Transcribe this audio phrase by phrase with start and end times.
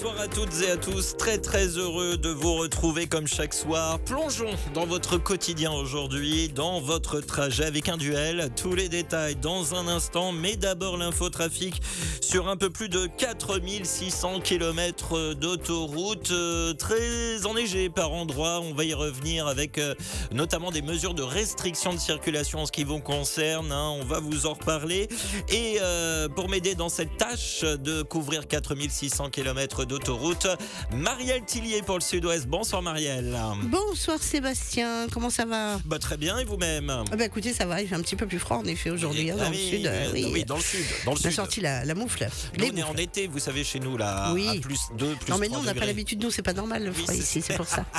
[0.00, 1.16] Bonsoir, à toutes et à tous.
[1.16, 3.98] Très très heureux de vous retrouver comme chaque soir.
[3.98, 8.48] Plongeons dans votre quotidien aujourd'hui, dans votre trajet avec un duel.
[8.54, 11.82] Tous les détails dans un instant, mais d'abord l'infotrafic
[12.20, 18.60] sur un peu plus de 4600 km d'autoroute, euh, très enneigé par endroits.
[18.60, 19.96] On va y revenir avec euh,
[20.30, 23.72] notamment des mesures de restriction de circulation en ce qui vous concerne.
[23.72, 23.96] hein.
[24.00, 25.08] On va vous en reparler.
[25.48, 30.46] Et euh, pour m'aider dans cette tâche de couvrir 4600 km d'autoroute,
[30.92, 32.46] Marielle Tillier pour le Sud-Ouest.
[32.46, 33.36] Bonsoir Marielle.
[33.64, 35.80] Bonsoir Sébastien, comment ça va?
[35.86, 36.90] Bah, très bien, et vous-même?
[37.10, 39.30] Ah bah écoutez, ça va, il fait un petit peu plus froid en effet aujourd'hui
[39.30, 39.86] hein, Ah dans le oui, sud.
[39.86, 40.84] euh, oui, dans le sud.
[41.06, 42.28] Dans le on a sorti la, la moufle.
[42.58, 44.46] Nous, on est en été, vous savez, chez nous, là, Oui.
[44.48, 46.52] à plus 2, plus Non mais nous 3 on n'a pas l'habitude, nous c'est pas
[46.52, 47.84] normal le froid c'est- ici, c'est pour ça.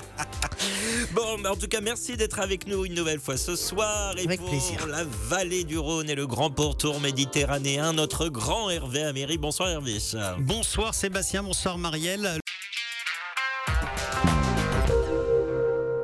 [1.13, 4.13] Bon, mais en tout cas, merci d'être avec nous une nouvelle fois ce soir.
[4.17, 4.85] Et Avec pour plaisir.
[4.87, 9.37] la vallée du Rhône et le grand pourtour méditerranéen, notre grand Hervé Améry.
[9.37, 9.97] Bonsoir Hervé.
[10.39, 12.39] Bonsoir Sébastien, bonsoir Marielle.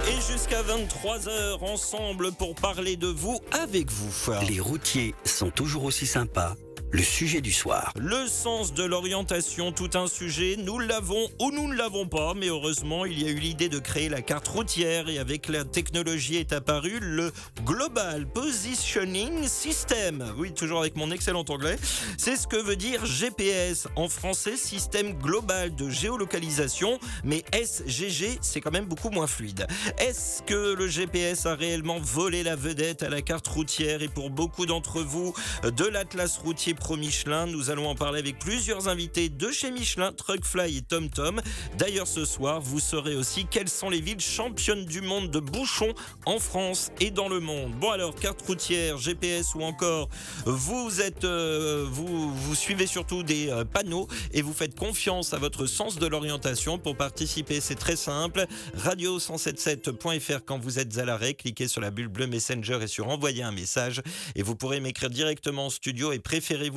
[0.08, 4.34] Et jusqu'à 23h ensemble pour parler de vous avec vous.
[4.48, 6.56] Les routiers sont toujours aussi sympas.
[6.96, 7.92] Le sujet du soir.
[7.98, 12.48] Le sens de l'orientation, tout un sujet, nous l'avons ou nous ne l'avons pas, mais
[12.48, 16.38] heureusement, il y a eu l'idée de créer la carte routière et avec la technologie
[16.38, 17.34] est apparu le
[17.66, 20.34] Global Positioning System.
[20.38, 21.78] Oui, toujours avec mon excellent anglais.
[22.18, 28.62] C'est ce que veut dire GPS en français, système global de géolocalisation, mais SGG, c'est
[28.62, 29.68] quand même beaucoup moins fluide.
[29.98, 34.02] Est-ce que le GPS a réellement volé la vedette à la carte routière?
[34.02, 37.48] Et pour beaucoup d'entre vous de l'Atlas routier Pro Michelin.
[37.48, 41.42] Nous allons en parler avec plusieurs invités de chez Michelin, Truckfly et TomTom.
[41.80, 45.96] D'ailleurs, ce soir, vous saurez aussi quelles sont les villes championnes du monde de bouchons
[46.28, 47.72] en France et dans le monde.
[47.74, 50.10] Bon alors, carte routière, GPS ou encore,
[50.46, 55.40] vous êtes, euh, vous, vous suivez surtout des euh, panneaux et vous faites confiance à
[55.40, 57.62] votre sens de l'orientation pour participer.
[57.62, 58.46] C'est très simple.
[58.78, 63.42] Radio177.fr quand vous êtes à l'arrêt, cliquez sur la bulle bleue Messenger et sur envoyer
[63.42, 64.04] un message
[64.36, 66.20] et vous pourrez m'écrire directement en studio et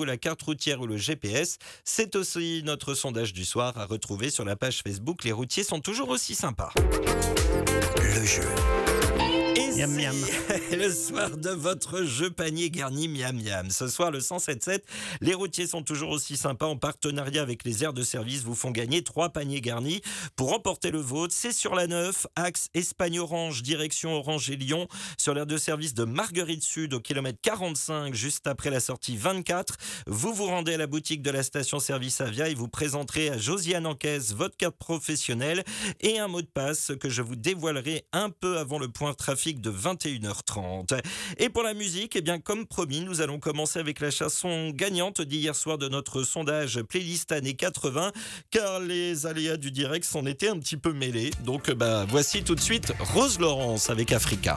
[0.04, 4.44] la carte routière ou le GPS C'est aussi notre sondage du soir à retrouver sur
[4.44, 5.24] la page Facebook.
[5.24, 6.72] Les routiers sont toujours aussi sympas.
[7.98, 9.07] Le jeu.
[9.78, 10.16] Miam, miam.
[10.72, 13.70] le soir de votre jeu panier garni miam miam.
[13.70, 14.80] Ce soir, le 107.7,
[15.20, 18.72] les routiers sont toujours aussi sympas en partenariat avec les aires de service vous font
[18.72, 20.00] gagner trois paniers garnis.
[20.34, 25.32] Pour remporter le vôtre, c'est sur la 9, axe Espagne-Orange, direction Orange et Lyon, sur
[25.32, 29.76] l'aire de service de Marguerite Sud au kilomètre 45, juste après la sortie 24.
[30.08, 33.86] Vous vous rendez à la boutique de la station-service Avia et vous présenterez à Josiane
[33.86, 35.62] Encaisse votre carte professionnelle
[36.00, 39.60] et un mot de passe que je vous dévoilerai un peu avant le point trafic
[39.60, 41.00] de 21h30.
[41.38, 45.20] Et pour la musique, eh bien, comme promis, nous allons commencer avec la chanson gagnante
[45.20, 48.12] d'hier soir de notre sondage playlist années 80,
[48.50, 51.30] car les aléas du direct s'en étaient un petit peu mêlés.
[51.44, 54.56] Donc, bah, voici tout de suite Rose Laurence avec Africa.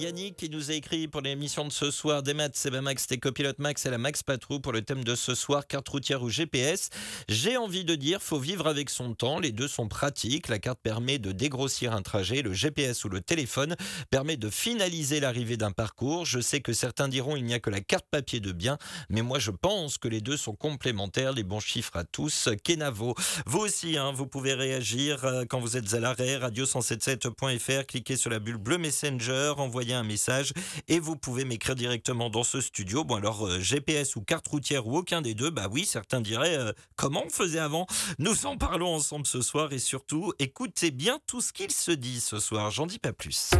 [0.00, 2.22] Yannick qui nous a écrit pour l'émission de ce soir.
[2.22, 5.14] Des maths, c'est Max, c'était copilote Max et la Max Patrou pour le thème de
[5.14, 6.88] ce soir, carte routière ou GPS.
[7.28, 10.48] J'ai envie de dire, faut vivre avec son temps, les deux sont pratiques.
[10.48, 13.76] La carte permet de dégrossir un trajet, le GPS ou le téléphone
[14.08, 16.24] permet de finaliser l'arrivée d'un parcours.
[16.24, 18.78] Je sais que certains diront il n'y a que la carte papier de bien,
[19.10, 22.48] mais moi je pense que les deux sont complémentaires, les bons chiffres à tous.
[22.64, 28.16] Kenavo, vous aussi, hein, vous pouvez réagir euh, quand vous êtes à l'arrêt, radio177.fr, cliquez
[28.16, 30.52] sur la bulle bleue Messenger, envoyez un message
[30.88, 33.04] et vous pouvez m'écrire directement dans ce studio.
[33.04, 36.56] Bon alors euh, GPS ou carte routière ou aucun des deux, bah oui, certains diraient
[36.56, 37.86] euh, comment on faisait avant.
[38.18, 42.20] Nous en parlons ensemble ce soir et surtout écoutez bien tout ce qu'il se dit
[42.20, 43.50] ce soir, j'en dis pas plus.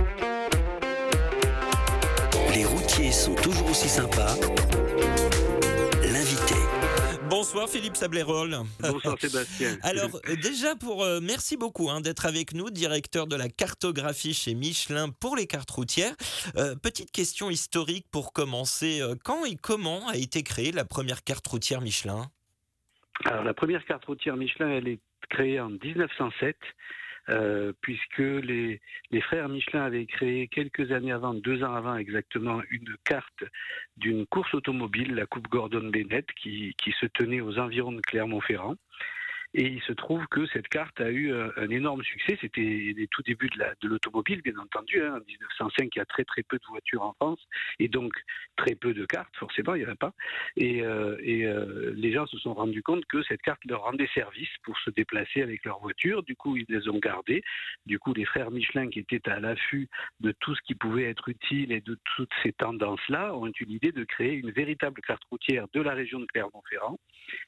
[2.55, 4.35] Les routiers sont toujours aussi sympas.
[7.31, 8.57] Bonsoir Philippe Sablérol.
[8.81, 9.79] Bonsoir Sébastien.
[9.85, 14.35] Alors euh, déjà pour euh, merci beaucoup hein, d'être avec nous, directeur de la cartographie
[14.35, 16.15] chez Michelin pour les cartes routières.
[16.57, 19.01] Euh, petite question historique pour commencer.
[19.25, 22.27] Quand et comment a été créée la première carte routière Michelin?
[23.25, 26.57] Alors la première carte routière Michelin, elle est créée en 1907,
[27.31, 28.81] euh, puisque les,
[29.23, 33.45] frères Michelin avaient créé quelques années avant, deux ans avant exactement, une carte
[33.97, 38.77] d'une course automobile, la Coupe Gordon Bennett, qui se tenait aux environs de Clermont-Ferrand.
[39.55, 42.39] Et il se trouve que cette carte a eu un, énorme succès.
[42.41, 45.03] C'était les tout débuts de, la, de l'automobile, bien entendu.
[45.03, 45.17] Hein.
[45.17, 47.41] En 1905, il y a très très peu de voitures en France
[47.79, 48.13] et donc
[48.57, 50.13] très peu de cartes, forcément, il n'y en a pas.
[50.57, 54.49] Et, euh, euh, les gens se sont rendus compte que cette carte leur rendait service
[54.63, 56.23] pour se déplacer avec leur voiture.
[56.23, 57.43] Du coup, ils les ont gardées.
[57.87, 59.89] Du coup, les frères Michelin, qui étaient à l'affût
[60.21, 63.93] de tout ce qui pouvait être utile et de toutes ces tendances-là, ont eu l'idée
[63.93, 66.99] de créer une véritable carte routière de la région de Clermont-Ferrand.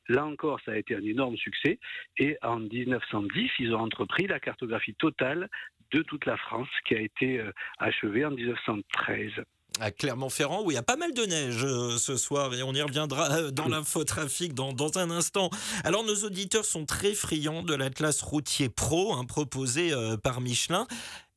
[0.08, 1.78] Là encore, ça a été un énorme succès.
[2.18, 5.48] Et en 1910, ils ont entrepris la cartographie totale
[5.92, 9.32] de toute la France qui a été euh, achevée en 1913
[9.80, 12.74] à Clermont-Ferrand où il y a pas mal de neige euh, ce soir et on
[12.74, 15.48] y reviendra euh, dans l'infotrafic dans, dans un instant.
[15.82, 19.92] Alors nos auditeurs sont très friands de l'Atlas routier pro hein, proposé
[20.22, 20.86] par Michelin.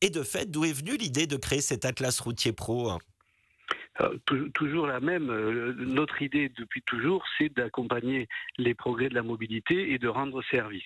[0.02, 2.92] Et de fait, d'où est venue l'idée de créer cet Atlas routier pro
[4.54, 5.30] toujours la même.
[5.30, 8.28] Euh, notre idée depuis toujours, c'est d'accompagner
[8.58, 10.84] les progrès de la mobilité et de rendre service.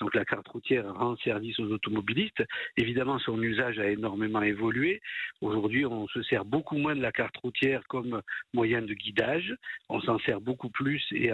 [0.00, 2.42] Donc la carte routière rend service aux automobilistes.
[2.76, 5.00] Évidemment, son usage a énormément évolué.
[5.40, 8.22] Aujourd'hui, on se sert beaucoup moins de la carte routière comme
[8.54, 9.54] moyen de guidage.
[9.88, 11.32] On s'en sert beaucoup plus et,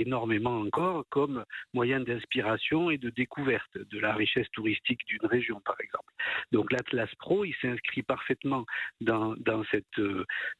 [0.00, 5.76] énormément encore comme moyen d'inspiration et de découverte de la richesse touristique d'une région, par
[5.80, 6.12] exemple.
[6.52, 8.66] Donc l'Atlas Pro, il s'inscrit parfaitement
[9.00, 10.00] dans, dans cette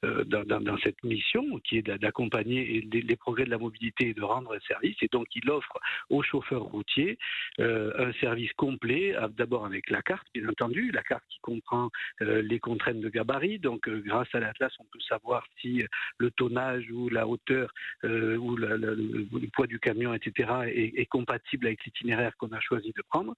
[0.05, 4.23] euh, euh, dans, cette mission qui est d'accompagner les, progrès de la mobilité et de
[4.23, 4.97] rendre un service.
[5.01, 5.79] Et donc, il offre
[6.11, 7.19] aux chauffeurs routiers
[7.61, 11.91] euh, un service complet, d'abord avec la carte, bien entendu, la carte qui comprend
[12.21, 13.59] euh, les contraintes de gabarit.
[13.59, 15.83] Donc, grâce à l'Atlas, on peut savoir si
[16.19, 17.73] le tonnage ou la hauteur
[18.05, 23.35] ou le, poids du camion, etc., est compatible avec l'itinéraire qu'on a choisi de prendre.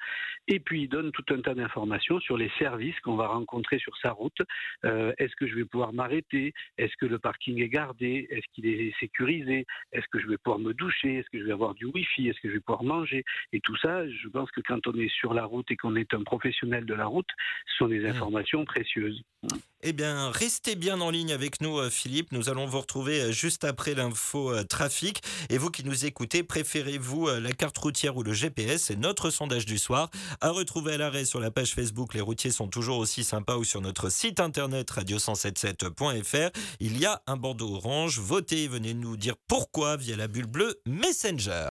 [0.48, 3.96] Et puis, il donne tout un tas d'informations sur les services qu'on va rencontrer sur
[3.98, 4.40] sa route.
[4.82, 6.47] Est-ce que je vais pouvoir m'arrêter?
[6.76, 8.26] Est-ce que le parking est gardé?
[8.30, 9.66] Est-ce qu'il est sécurisé?
[9.92, 11.16] Est-ce que je vais pouvoir me doucher?
[11.16, 12.28] Est-ce que je vais avoir du Wi-Fi?
[12.28, 13.24] Est-ce que je vais pouvoir manger?
[13.52, 16.12] Et tout ça, je pense que quand on est sur la route et qu'on est
[16.14, 17.28] un professionnel de la route,
[17.66, 18.06] ce sont des mmh.
[18.06, 19.22] informations précieuses.
[19.84, 22.32] Eh bien, restez bien en ligne avec nous, euh, Philippe.
[22.32, 25.22] Nous allons vous retrouver euh, juste après l'info euh, trafic.
[25.50, 29.66] Et vous qui nous écoutez, préférez-vous la carte routière ou le GPS C'est notre sondage
[29.66, 30.10] du soir.
[30.40, 32.14] À retrouver à l'arrêt sur la page Facebook.
[32.14, 36.37] Les routiers sont toujours aussi sympas ou sur notre site internet radio177.fr.
[36.80, 38.18] Il y a un bandeau orange.
[38.18, 41.68] Votez, venez nous dire pourquoi via la bulle bleue Messenger.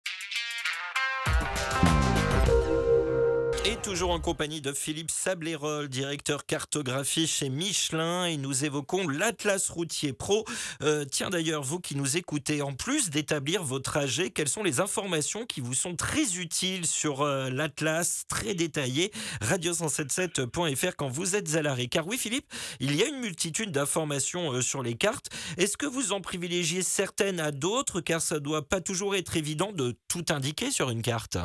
[3.88, 10.12] Toujours en compagnie de Philippe Sablérol, directeur cartographie chez Michelin, et nous évoquons l'Atlas routier
[10.12, 10.44] pro.
[10.82, 14.80] Euh, tiens d'ailleurs, vous qui nous écoutez, en plus d'établir vos trajets, quelles sont les
[14.80, 21.54] informations qui vous sont très utiles sur euh, l'Atlas, très détaillé, radio177.fr quand vous êtes
[21.54, 21.86] à l'arrêt?
[21.86, 25.30] Car oui, Philippe, il y a une multitude d'informations euh, sur les cartes.
[25.56, 29.72] Est-ce que vous en privilégiez certaines à d'autres, car ça doit pas toujours être évident
[29.72, 31.38] de tout indiquer sur une carte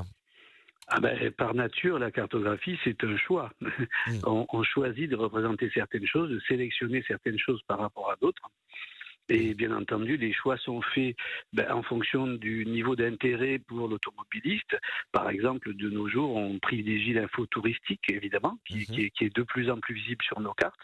[0.88, 3.52] ah ben, par nature, la cartographie, c'est un choix.
[4.08, 4.20] Mm.
[4.26, 8.50] On, choisit de représenter certaines choses, de sélectionner certaines choses par rapport à d'autres.
[9.30, 11.16] Et bien entendu, les choix sont faits
[11.54, 14.78] ben, en fonction du niveau d'intérêt pour l'automobiliste.
[15.14, 19.70] Par exemple, de nos jours, on privilégie l'info touristique, évidemment, qui, qui, est, de plus
[19.70, 20.82] en plus visible sur nos cartes.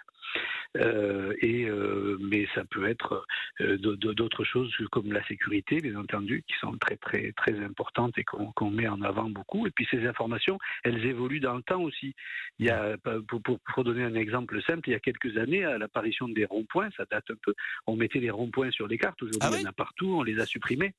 [0.78, 3.26] Euh, et euh, mais ça peut être
[3.62, 8.24] euh, d'autres choses comme la sécurité, bien entendu, qui sont très très très importantes et
[8.24, 9.66] qu'on met en avant beaucoup.
[9.66, 12.14] Et puis ces informations, elles évoluent dans le temps aussi.
[12.60, 12.98] Il y a,
[13.28, 16.90] pour, pour, donner un exemple simple, il y a quelques années, à l'apparition des ronds-points,
[16.96, 17.54] ça date un peu,
[17.88, 19.22] on mettait les ronds-points sur les cartes.
[19.24, 20.94] Aujourd'hui, ah il y en a partout, on les a supprimés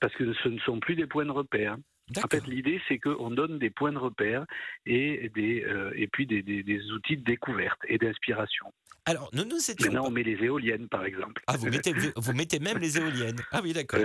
[0.00, 1.76] parce que ce ne sont plus des points de repère.
[2.16, 4.44] En fait, l'idée, c'est qu'on donne des points de repère
[4.86, 5.64] et, des,
[5.96, 8.72] et puis des, des, outils de découverte et d'inspiration.
[9.06, 9.92] Alors, nous nous étions.
[9.92, 11.42] Maintenant, on met les éoliennes, par exemple.
[11.46, 13.40] Ah, vous mettez, vous mettez même les éoliennes.
[13.52, 14.00] Ah oui, d'accord.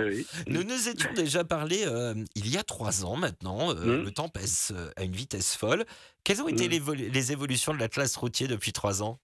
[0.46, 3.70] Nous nous étions déjà parlé euh, il y a trois ans maintenant.
[3.70, 4.04] Euh, mmh.
[4.04, 5.86] Le temps passe euh, à une vitesse folle.
[6.22, 6.92] Quelles ont été mmh.
[6.92, 9.18] les, évolutions de la classe routier depuis trois ans?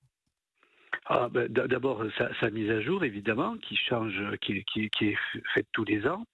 [1.09, 2.05] Ah, ben, D'abord,
[2.41, 4.65] sa, mise à jour, évidemment, qui change, qui,
[5.01, 5.17] est
[5.55, 6.25] faite tous les ans.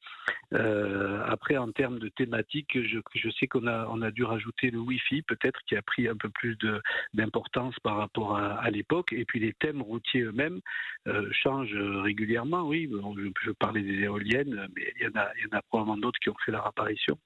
[0.55, 4.79] Euh, après, en termes de thématiques, je, sais qu'on a, on a dû rajouter le
[4.79, 6.57] Wi-Fi, peut-être, qui a pris un peu plus
[7.13, 9.13] d'importance par rapport à, à l'époque.
[9.13, 10.61] Et puis les thèmes routiers eux-mêmes
[11.07, 12.63] euh, changent régulièrement.
[12.63, 15.63] Oui, je, je, parlais des éoliennes, mais il y en a, il y en a
[15.63, 17.19] probablement d'autres qui ont fait leur apparition.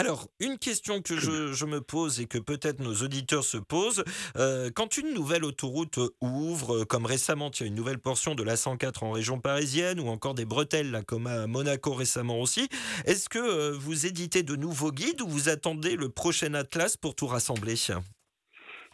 [0.00, 1.14] Alors, une question que
[1.52, 4.02] je, me pose et que peut-être nos auditeurs se posent,
[4.38, 8.42] euh, quand une nouvelle autoroute ouvre, comme récemment, il y a une nouvelle portion de
[8.42, 12.66] la 104 en région parisienne ou encore des bretelles, là, comme à Monaco récemment aussi,
[13.04, 17.14] est-ce que euh, vous éditez de nouveaux guides ou vous attendez le prochain atlas pour
[17.14, 17.76] tout rassembler?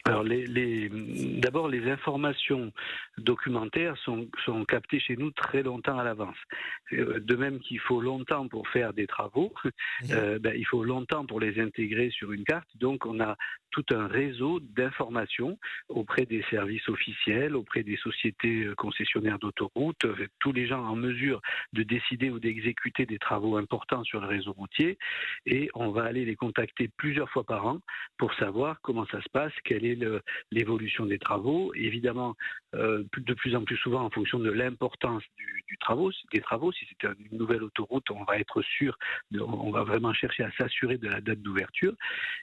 [0.07, 2.71] Alors, les, les, d'abord, les informations
[3.17, 6.37] documentaires sont, sont captées chez nous très longtemps à l'avance.
[6.93, 9.53] Euh, De même qu'il faut longtemps pour faire des travaux,
[10.11, 12.69] euh, ben, il faut longtemps pour les intégrer sur une carte.
[12.75, 13.35] Donc, on a
[13.71, 15.59] tout un réseau d'informations
[15.89, 20.05] auprès des services officiels, auprès des sociétés euh, concessionnaires d'autoroutes,
[20.39, 21.41] tous les gens en mesure
[21.73, 24.97] de décider ou d'exécuter des travaux importants sur le réseau routier.
[25.45, 27.81] Et on va aller les contacter plusieurs fois par an
[28.17, 29.96] pour savoir comment ça se passe, quelle est
[30.51, 31.73] l'évolution des travaux.
[31.75, 32.35] Évidemment,
[32.75, 35.23] euh, de plus en plus souvent en fonction de l'importance
[36.33, 36.71] des travaux.
[36.71, 38.97] Si c'est une nouvelle autoroute, on va être sûr,
[39.39, 41.93] on va vraiment chercher à s'assurer de la date d'ouverture.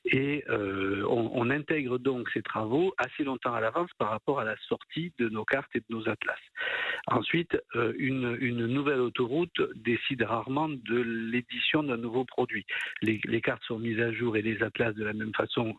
[0.07, 4.57] Et euh, on, intègre donc ces travaux assez longtemps à l'avance par rapport à la
[4.67, 6.39] sortie de nos cartes et de nos atlas.
[7.07, 12.65] Ensuite, euh, une, nouvelle autoroute décide rarement de l'édition d'un nouveau produit.
[13.03, 15.77] Les, cartes sont mises à jour et les atlas de la même façon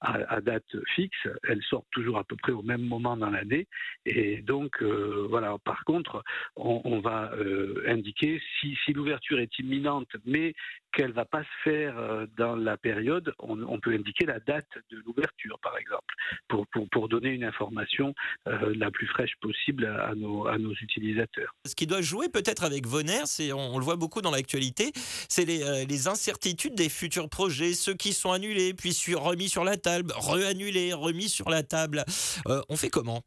[0.00, 1.15] à date fixe.
[1.48, 3.66] Elles sortent toujours à peu près au même moment dans l'année.
[4.04, 5.56] Et donc, euh, voilà.
[5.64, 6.22] Par contre,
[6.56, 10.54] on, va euh, indiquer si, l'ouverture est imminente, mais
[10.92, 15.02] qu'elle va pas se faire euh, dans la période, on, peut indiquer la date de
[15.04, 16.14] l'ouverture, par exemple,
[16.48, 18.14] pour, donner une information
[18.46, 21.54] la plus fraîche possible à, nos, utilisateurs.
[21.66, 24.92] Ce qui doit jouer peut-être avec Voner, c'est on, le voit beaucoup dans l'actualité,
[25.28, 29.64] c'est les, les incertitudes des futurs projets, ceux qui sont annulés, puis sur- remis sur
[29.64, 32.04] la table, re-annulés, remis sur la table.
[32.48, 33.22] Euh, on fait comment?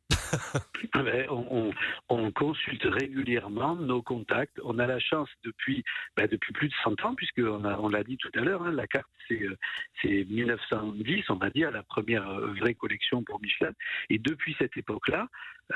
[0.93, 1.73] Ah ben, on, on-
[2.09, 4.57] on consulte régulièrement nos contacts.
[4.63, 5.83] On a la chance depuis,
[6.17, 8.63] ben, depuis plus de 100 ans, puisque on a- on l'a dit tout à l'heure,
[8.63, 9.57] hein, la carte c'est euh,
[10.01, 13.71] c'est 1910, on va dire, la première euh, vraie collection pour Michelin.
[14.09, 15.27] Et depuis cette époque-là,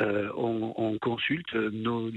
[0.02, 2.12] euh, on, on consulte nos,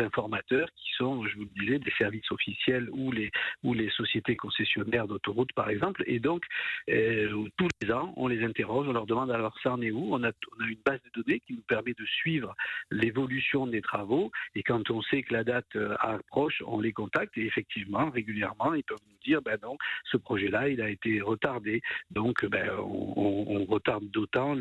[0.00, 3.30] informateurs qui sont, je vous le disais, des services officiels ou les,
[3.62, 6.02] ou les sociétés concessionnaires d'autoroutes, par exemple.
[6.06, 6.44] Et donc,
[6.88, 10.14] euh, tous les ans, on les interroge, on leur demande alors ça en est où?
[10.14, 12.54] On a, une base de données qui nous permet de suivre
[12.90, 14.30] l'évolution des travaux.
[14.54, 18.74] Et quand on sait que la date euh, approche, on les contacte et effectivement, régulièrement,
[18.74, 21.82] ils peuvent nous dire, ben non, ce projet-là, il a été retardé.
[22.10, 24.56] Donc, ben, on, on- retarde d'autant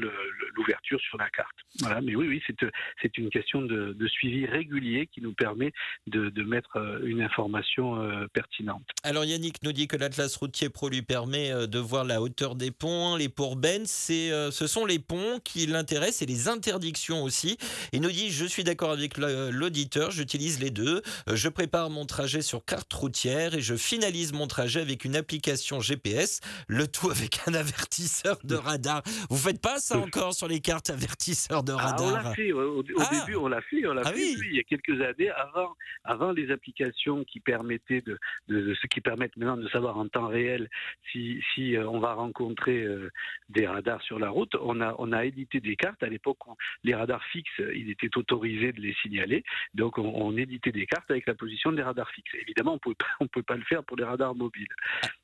[0.55, 1.55] l'ouverture sur la carte.
[1.79, 1.99] Voilà.
[2.01, 2.69] Mais oui, oui, c'est
[3.01, 5.71] c'est une question de, de suivi régulier qui nous permet
[6.07, 8.83] de, de mettre euh, une information euh, pertinente.
[9.03, 12.55] Alors Yannick nous dit que l'Atlas routier pro lui permet euh, de voir la hauteur
[12.55, 17.23] des ponts, les pourbaines, c'est, euh, ce sont les ponts qui l'intéressent et les interdictions
[17.23, 17.57] aussi.
[17.93, 22.05] Il nous dit je suis d'accord avec l'auditeur, j'utilise les deux, Euh, je prépare mon
[22.05, 27.09] trajet sur carte routière et je finalise mon trajet avec une application GPS, le tout
[27.09, 29.01] avec un avertisseur de radar.
[29.29, 32.33] Vous faites pas ça encore sur les cartes avertisseurs de Ah, radar?
[32.39, 33.09] Fait, au, au Ah.
[33.25, 34.37] début on l'a fait, on l'a Ah fait oui.
[34.39, 38.17] oui, il y a quelques années, avant, avant les applications qui permettaient de,
[38.47, 40.69] de, de- ce qui permettent maintenant de savoir en temps réel
[41.11, 43.09] si, si euh, on va rencontrer euh,
[43.49, 46.37] des radars sur la route, on a, on a édité des cartes à l'époque
[46.83, 49.43] les radars fixes, il était autorisé de les signaler,
[49.73, 52.31] donc on, on éditait des cartes avec la position des radars fixes.
[52.41, 54.67] Évidemment, on ne peut pas le faire pour les radars mobiles.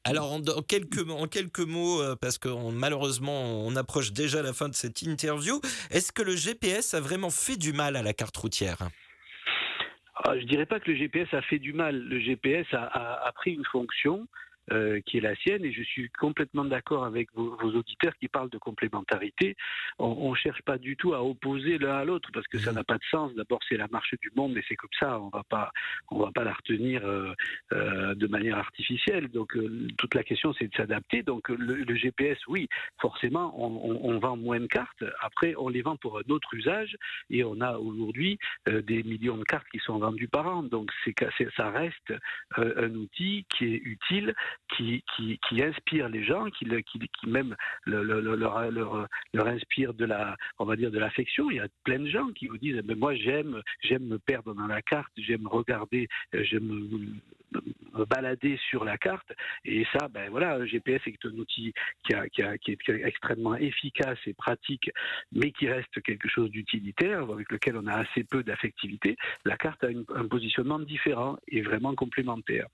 [0.04, 4.42] Alors, en, en quelques, en quelques mots, euh, parce que on- malheureusement, on approche déjà
[4.42, 8.02] la fin de cette interview, est-ce que le GPS a vraiment fait du mal à
[8.02, 8.78] la carte routière
[10.24, 11.96] Ah, je dirais pas que le GPS a fait du mal.
[11.98, 14.28] Le GPS a- a pris une fonction
[14.72, 18.28] euh, qui est la sienne et je suis complètement d'accord avec vos, vos auditeurs qui
[18.28, 19.56] parlent de complémentarité.
[20.00, 22.84] On ne cherche pas du tout à opposer l'un à l'autre parce que ça n'a
[22.84, 23.34] pas de sens.
[23.36, 25.20] D'abord, c'est la marche du monde et c'est comme ça.
[25.20, 25.32] On
[26.12, 27.34] on va pas la retenir euh,
[27.74, 29.28] euh, de manière artificielle.
[29.30, 29.58] Donc
[29.98, 31.24] toute la question, c'est de s'adapter.
[31.24, 32.68] Donc le, le GPS, oui,
[33.00, 35.04] forcément, on, on- on vend moins de cartes.
[35.22, 36.96] Après, on les vend pour un autre usage
[37.30, 40.64] et on a aujourd'hui des millions de cartes qui sont vendues par an.
[40.64, 41.14] Donc c'est
[41.56, 42.14] ça reste
[42.58, 44.34] un outil qui est utile,
[44.76, 45.04] qui,
[45.62, 46.66] inspire les gens, qui,
[47.26, 51.50] même le- le- le- leur, inspire de la, on va dire de l'affection.
[51.50, 54.54] Il y a plein de gens qui vous disent, mais moi j'aime, j'aime me perdre
[54.54, 59.32] dans la carte, j'aime regarder, euh, j'aime me, balader sur la carte.
[59.64, 64.92] Et ça, ben voilà, GPS est un outil qui, est extrêmement efficace et pratique,
[65.32, 69.16] mais qui reste quelque chose d'utilitaire, avec lequel on a assez peu d'affectivité.
[69.46, 72.68] La carte a un positionnement différent et vraiment complémentaire.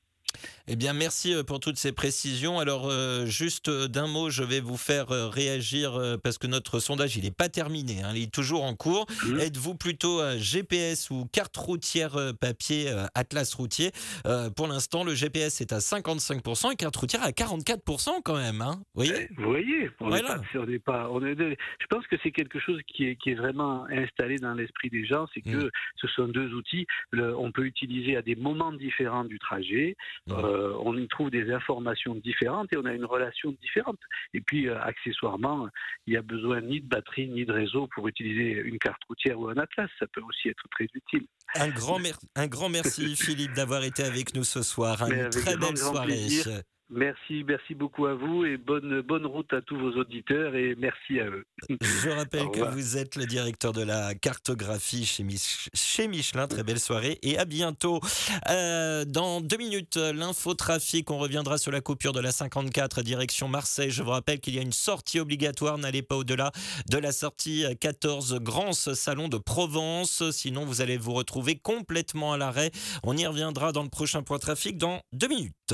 [0.68, 2.60] Eh bien, merci euh, pour toutes ces précisions.
[2.60, 6.80] Alors, euh, juste euh, d'un mot, je vais vous faire réagir euh, parce que notre
[6.80, 9.06] sondage, il n'est pas terminé, hein, il est toujours en cours.
[9.26, 9.40] Mhm.
[9.40, 13.92] Êtes-vous plutôt euh, GPS ou carte routière papier, Atlas routier?
[14.56, 18.62] Pour l'instant, le GPS est à 55% et carte routière à 44% quand même.
[18.62, 19.28] Hein, vous voyez?
[19.38, 20.36] Vous voyez, on Voilà.
[20.36, 23.32] pas, on n'est pas, on est, je pense que c'est quelque chose qui est, qui
[23.32, 25.70] est vraiment installé dans l'esprit des gens, c'est que Mm.
[26.02, 29.96] ce sont deux outils, le- on peut utiliser à des moments différents du trajet,
[30.30, 33.98] Euh, on y trouve des informations différentes et on a une relation différente.
[34.34, 35.68] Et puis, euh, accessoirement,
[36.06, 39.40] il n'y a besoin ni de batterie ni de réseau pour utiliser une carte routière
[39.40, 39.90] ou un atlas.
[40.00, 41.26] Ça peut aussi être très utile.
[41.56, 45.10] Un grand, mer- un grand merci Philippe d'avoir été avec nous ce soir.
[45.10, 46.08] Une très belle soirée.
[46.08, 46.62] plaisir.
[46.94, 51.22] Merci, merci beaucoup à vous et bonne, bonne route à tous vos auditeurs et merci
[51.22, 51.46] à eux.
[51.70, 56.50] Je rappelle que vous êtes le directeur de la cartographie chez, Mich- chez Michelin.
[56.50, 58.02] Très belle soirée et à bientôt.
[58.50, 61.10] Euh, dans deux minutes, l'infotrafic.
[61.12, 63.90] On reviendra sur la coupure de la 54 direction Marseille.
[63.90, 65.78] Je vous rappelle qu'il y a une sortie obligatoire.
[65.78, 66.52] N'allez pas au-delà
[66.90, 70.30] de la sortie 14 Grand Salon de Provence.
[70.32, 72.72] Sinon, vous allez vous retrouver complètement à l'arrêt.
[73.04, 75.74] On y reviendra dans le prochain point trafic dans deux minutes.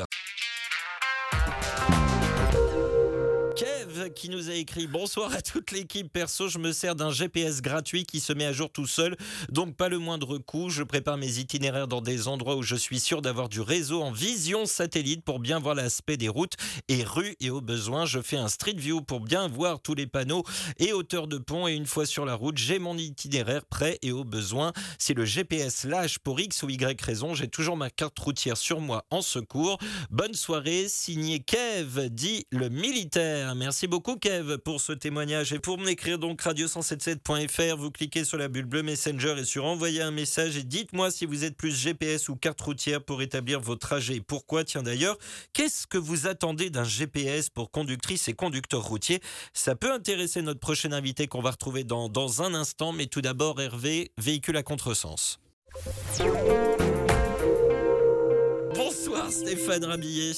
[4.14, 6.12] Qui nous a écrit Bonsoir à toute l'équipe.
[6.12, 9.18] Perso, je me sers d'un GPS gratuit qui se met à jour tout seul,
[9.50, 10.70] donc pas le moindre coût.
[10.70, 14.12] Je prépare mes itinéraires dans des endroits où je suis sûr d'avoir du réseau en
[14.12, 16.54] vision satellite pour bien voir l'aspect des routes
[16.90, 17.36] et rues.
[17.40, 20.44] Et au besoin, je fais un street view pour bien voir tous les panneaux
[20.78, 21.68] et hauteurs de pont.
[21.68, 24.74] Et une fois sur la route, j'ai mon itinéraire prêt et au besoin.
[25.00, 28.80] Si le GPS lâche pour X ou Y raison, j'ai toujours ma carte routière sur
[28.80, 29.80] moi en secours.
[30.12, 33.56] Bonne soirée, signé Kev, dit le militaire.
[33.56, 38.48] Merci beaucoup Kev pour ce témoignage et pour m'écrire donc radio177.fr, vous cliquez sur la
[38.48, 42.30] bulle bleue Messenger et sur envoyer un message et dites-moi si vous êtes plus GPS
[42.30, 44.22] ou carte routière pour établir vos trajets.
[44.22, 44.64] Pourquoi?
[44.64, 45.18] Tiens d'ailleurs,
[45.54, 49.22] qu'est-ce que vous attendez d'un GPS pour conductrices et conducteurs routiers
[49.54, 53.22] Ça peut intéresser notre prochain invité qu'on va retrouver dans, dans un instant, mais tout
[53.22, 55.40] d'abord Hervé, véhicule à contresens.
[58.76, 60.34] Bonsoir Stéphane Rabillet.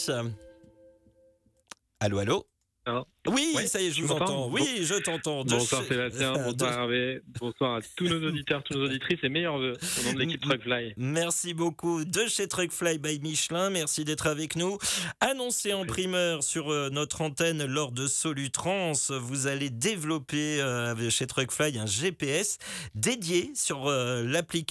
[2.00, 2.46] Allô, allô?
[2.89, 4.50] Allô Oui, Ouais, ça y est, je vous entends.
[4.50, 5.43] Oui, je t'entends.
[5.43, 9.58] Bonsoir chez- Sébastien, bonsoir Hervé, bonsoir à tous nos auditeurs, tous nos auditrices et meilleurs
[9.60, 10.93] vœux au nom de l'équipe Truckfly.
[10.98, 13.69] Merci beaucoup de chez Truckfly by Michelin.
[13.69, 14.77] Merci d'être avec nous.
[15.19, 21.27] Annoncé en primeur sur euh, notre antenne lors de Solutrans, vous allez développer euh, chez
[21.27, 22.58] Truckfly un GPS
[22.96, 24.25] dédié sur, euh,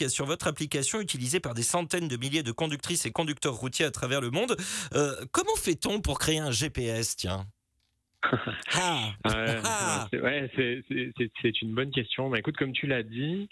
[0.09, 3.91] sur votre application utilisée par des centaines de milliers de conductrices et conducteurs routiers à
[3.91, 4.57] travers le monde.
[5.33, 7.47] Comment fait-on pour créer un GPS Tiens?
[8.23, 10.07] Ah, Ouais, Ah.
[10.13, 12.29] ouais, c'est une bonne question.
[12.31, 13.49] Bah, écoute, comme tu l'as dit,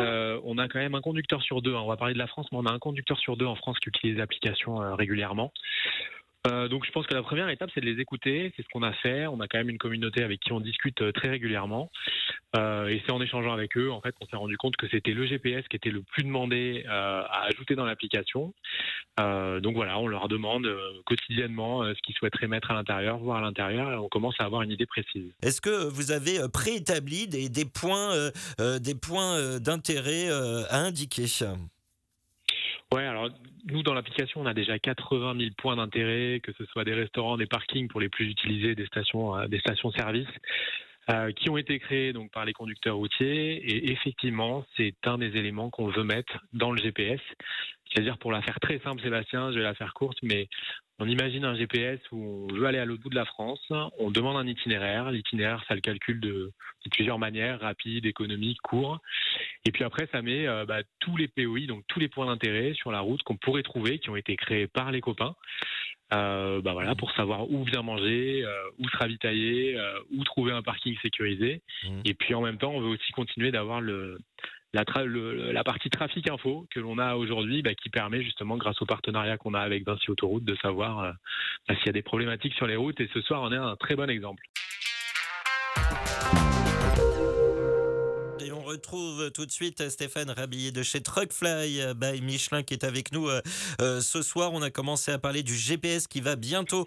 [0.00, 1.74] euh, on a quand même un conducteur sur deux.
[1.74, 1.80] hein.
[1.82, 3.78] On va parler de la France, mais on a un conducteur sur deux en France
[3.78, 5.52] qui utilise l'application euh, régulièrement.
[6.46, 8.52] Euh, donc je pense que la première étape, c'est de les écouter.
[8.56, 9.26] C'est ce qu'on a fait.
[9.26, 11.90] On a quand même une communauté avec qui on discute euh, très régulièrement.
[12.56, 15.12] Euh, et c'est en échangeant avec eux, en fait, qu'on s'est rendu compte que c'était
[15.12, 18.52] le GPS qui était le plus demandé à ajouter dans l'application.
[19.18, 20.66] Donc voilà, on leur demande
[21.04, 24.62] quotidiennement ce qu'ils souhaiteraient mettre à l'intérieur, voir à l'intérieur, et on commence à avoir
[24.62, 25.30] une idée précise.
[25.42, 31.26] Est-ce que vous avez préétabli des, points, des points d'intérêt à indiquer?
[32.92, 33.28] Ouais, alors
[33.66, 37.36] nous dans l'application, on a déjà 80 000 points d'intérêt, que ce soit des restaurants,
[37.36, 40.28] des parkings pour les plus utilisés, des stations, euh, des stations-service.
[41.08, 45.36] Euh, qui ont été créés donc par les conducteurs routiers et effectivement c'est un des
[45.36, 47.20] éléments qu'on veut mettre dans le GPS.
[47.90, 50.48] C'est-à-dire pour la faire très simple Sébastien, je vais la faire courte, mais
[51.00, 53.64] on imagine un GPS où on veut aller à l'autre bout de la France,
[53.98, 56.52] on demande un itinéraire, l'itinéraire ça le calcule de,
[56.90, 59.00] plusieurs manières, rapide, économique, court,
[59.64, 62.74] et puis après ça met euh, bah, tous les POI, donc tous les points d'intérêt
[62.74, 65.34] sur la route qu'on pourrait trouver, qui ont été créés par les copains.
[66.12, 70.52] Euh, bah voilà, pour savoir où bien manger, euh, où se ravitailler, euh, où trouver
[70.52, 71.62] un parking sécurisé.
[71.84, 72.02] Mhm.
[72.04, 74.18] Et puis en même temps, on veut aussi continuer d'avoir le,
[74.72, 78.56] la, tra- le- la partie trafic info que l'on a aujourd'hui, bah, qui permet justement,
[78.56, 81.14] grâce au partenariat qu'on a avec Vinci Autoroute, de savoir
[81.68, 83.00] bah, s'il y a des problématiques sur les routes.
[83.00, 84.42] Et ce soir, on est un très bon exemple.
[88.70, 93.10] Retrouve tout de suite Stéphane Rabillet de chez Truckfly euh, by Michelin qui est avec
[93.10, 93.42] nous euh,
[93.80, 94.52] euh, ce soir.
[94.52, 96.86] On a commencé à parler du GPS qui va bientôt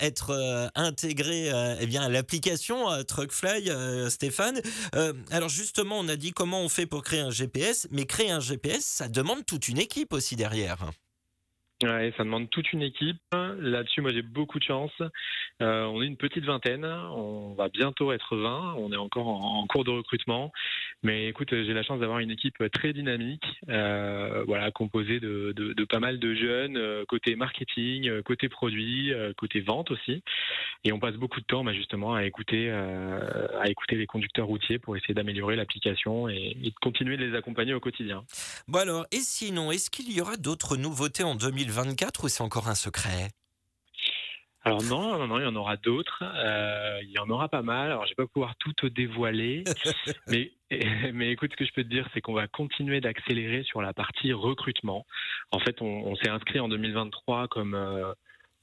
[0.00, 3.70] être intégré eh à l'application Truckfly,
[4.10, 4.60] Stéphane.
[5.30, 8.40] Alors justement, on a dit comment on fait pour créer un GPS, mais créer un
[8.40, 10.90] GPS, ça demande toute une équipe aussi derrière.
[11.82, 13.18] Ouais, ça demande toute une équipe.
[13.32, 14.92] Là-dessus, moi, j'ai beaucoup de chance.
[15.60, 16.84] Euh, on est une petite vingtaine.
[16.84, 18.74] On va bientôt être 20.
[18.78, 20.52] On est encore en, cours de recrutement.
[21.02, 25.98] Mais écoute, j'ai la chance d'avoir une équipe très dynamique, euh, voilà, composée de, pas
[25.98, 30.22] mal de jeunes, euh, côté marketing, euh, côté produit, euh, côté vente aussi.
[30.84, 34.46] Et on passe beaucoup de temps, bah, justement, à écouter, euh, à écouter les conducteurs
[34.46, 38.24] routiers pour essayer d'améliorer l'application et, de continuer de les accompagner au quotidien.
[38.68, 42.68] Bon alors, et sinon, est-ce qu'il y aura d'autres nouveautés en 2024 ou c'est encore
[42.68, 43.30] un secret?
[44.66, 46.22] Alors non, non, non, il y en aura d'autres.
[46.22, 47.90] Euh, il y en aura pas mal.
[47.90, 49.64] Alors je vais pas pouvoir tout te dévoiler,
[50.26, 50.52] mais
[51.12, 53.92] mais écoute, ce que je peux te dire, c'est qu'on va continuer d'accélérer sur la
[53.92, 55.06] partie recrutement.
[55.50, 58.12] En fait, on, on s'est inscrit en 2023 comme euh,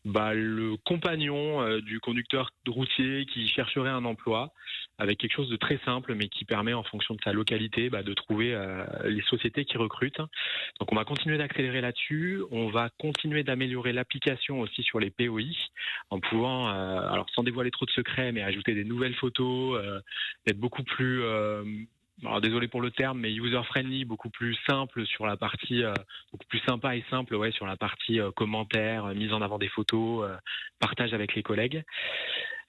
[0.03, 4.51] bah, le compagnon euh, du conducteur routier qui chercherait un emploi
[4.97, 8.01] avec quelque chose de très simple mais qui permet en fonction de sa localité bah,
[8.01, 10.21] de trouver euh, les sociétés qui recrutent.
[10.79, 15.43] Donc on va continuer d'accélérer là-dessus, on va continuer d'améliorer l'application aussi sur les POI
[16.09, 19.79] en pouvant, euh, alors sans dévoiler trop de secrets, mais ajouter des nouvelles photos,
[20.47, 21.23] être beaucoup plus
[22.23, 25.93] alors désolé pour le terme, mais user friendly, beaucoup plus simple sur la partie, euh,
[26.49, 29.69] plus sympa et simple, ouais, sur la partie euh, commentaires, euh, mise en avant des
[29.69, 30.29] photos,
[30.79, 31.83] partage avec les collègues.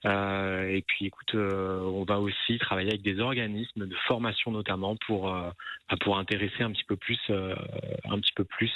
[0.05, 4.95] Euh, et puis, écoute, euh, on va aussi travailler avec des organismes de formation notamment
[5.07, 5.49] pour euh,
[5.89, 8.71] bah, pour intéresser un petit peu plus, un petit peu plus,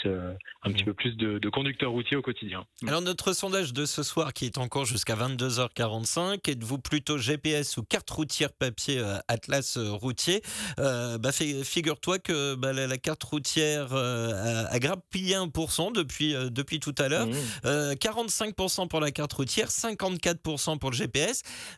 [0.63, 0.85] un petit mmh.
[0.85, 2.65] peu plus de, de, conducteurs routiers au quotidien.
[2.81, 2.87] Mmh.
[2.87, 7.83] Alors notre sondage de ce soir qui est encore jusqu'à 22h45, êtes-vous plutôt GPS ou
[7.83, 10.41] carte routière papier Atlas routier?
[10.77, 17.09] Bah, Figure-toi que bah, la, carte routière a, a grappillé 1% depuis depuis tout à
[17.09, 17.27] l'heure,
[17.63, 18.87] 45% mmh.
[18.87, 21.16] pour la carte routière, 54% pour le GPS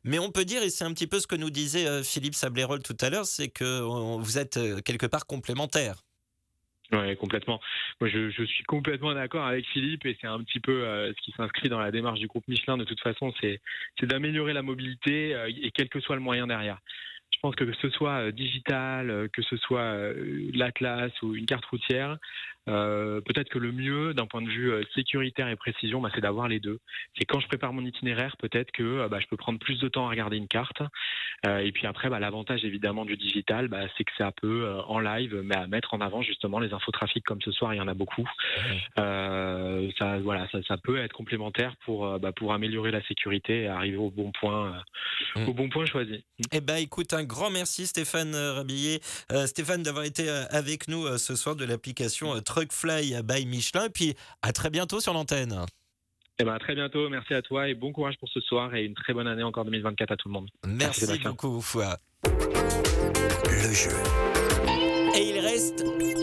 [0.03, 2.35] mais on peut dire, et c'est un petit peu ce que nous disait euh, Philippe
[2.35, 6.03] Sablérol tout à l'heure, c'est que vous êtes euh, quelque part complémentaires.
[6.91, 7.59] Oui, complètement.
[8.01, 11.31] Moi, je, suis complètement d'accord avec Philippe et c'est un petit peu euh, ce qui
[11.37, 12.77] s'inscrit dans la démarche du groupe Michelin.
[12.77, 13.61] De toute façon, c'est
[14.01, 16.79] d'améliorer la mobilité et quel que soit le moyen derrière.
[17.39, 19.95] Je pense que que ce soit digital, que ce soit
[20.53, 22.17] l'Atlas ou une carte routière,
[22.69, 26.21] euh, peut-être que le mieux, d'un point de vue euh, sécuritaire et précision, bah, c'est
[26.21, 26.79] d'avoir les deux.
[27.17, 29.87] C'est quand je prépare mon itinéraire, peut-être que euh, bah, je peux prendre plus de
[29.87, 30.81] temps à regarder une carte.
[31.45, 35.41] et puis après, bah, l'avantage évidemment du digital, bah, c'est que ça peut en live,
[35.43, 37.93] mais à mettre en avant justement les infotrafics comme ce soir, il y en a
[37.93, 38.27] beaucoup.
[38.95, 43.97] ça, voilà, ça, ça, peut être complémentaire pour bah, pour améliorer la sécurité et arriver
[43.97, 44.83] au bon point,
[45.35, 45.47] mm.
[45.47, 46.23] au bon point choisi.
[46.51, 48.99] Eh ben, écoute, un grand merci Stéphane Rabillet,
[49.45, 53.85] Stéphane d'avoir été avec nous ce soir de l'application Truckfly by Michelin.
[53.85, 55.65] Et puis à très bientôt sur l'antenne.
[56.39, 58.85] Eh ben, à très bientôt, merci à toi et bon courage pour ce soir et
[58.85, 60.49] une très bonne année encore 2024 à tout le monde.
[60.65, 61.61] Merci, merci beaucoup.
[63.45, 64.88] Le jeu.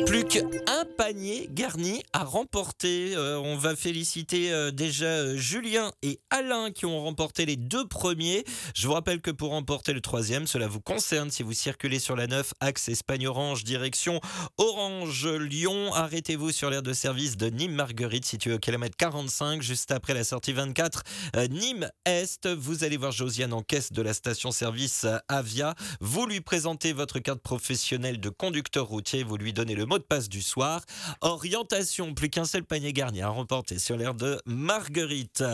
[0.07, 3.15] Plus qu'un panier garni à remporter.
[3.17, 7.87] Euh, on va féliciter euh, déjà euh, Julien et Alain qui ont remporté les deux
[7.87, 8.45] premiers.
[8.75, 12.17] Je vous rappelle que pour remporter le troisième, cela vous concerne si vous circulez sur
[12.17, 14.21] la 9, axe Espagne-Orange, direction
[14.59, 15.93] Orange-Lyon.
[15.95, 20.53] Arrêtez-vous sur l'aire de service de Nîmes-Marguerite, située au kilomètre 45, juste après la sortie
[20.53, 21.03] 24.
[21.51, 25.75] Nîmes-Est, vous allez voir Josiane en caisse de la station-service Avia.
[26.01, 30.29] Vous lui présentez votre carte professionnelle de conducteur routier, lui donnez le mot de passe
[30.29, 30.83] du soir.
[31.21, 35.45] Orientation, plus qu'un seul panier garni à remporter sur l'air de Marguerite.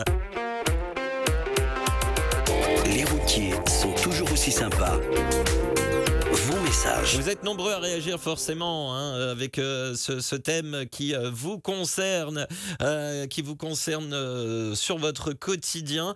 [2.85, 4.99] Les routiers sont toujours aussi sympas
[7.17, 12.47] vous êtes nombreux à réagir forcément hein, avec euh, ce, thème qui euh, vous concerne,
[12.81, 16.13] euh, qui vous concerne sur votre quotidien.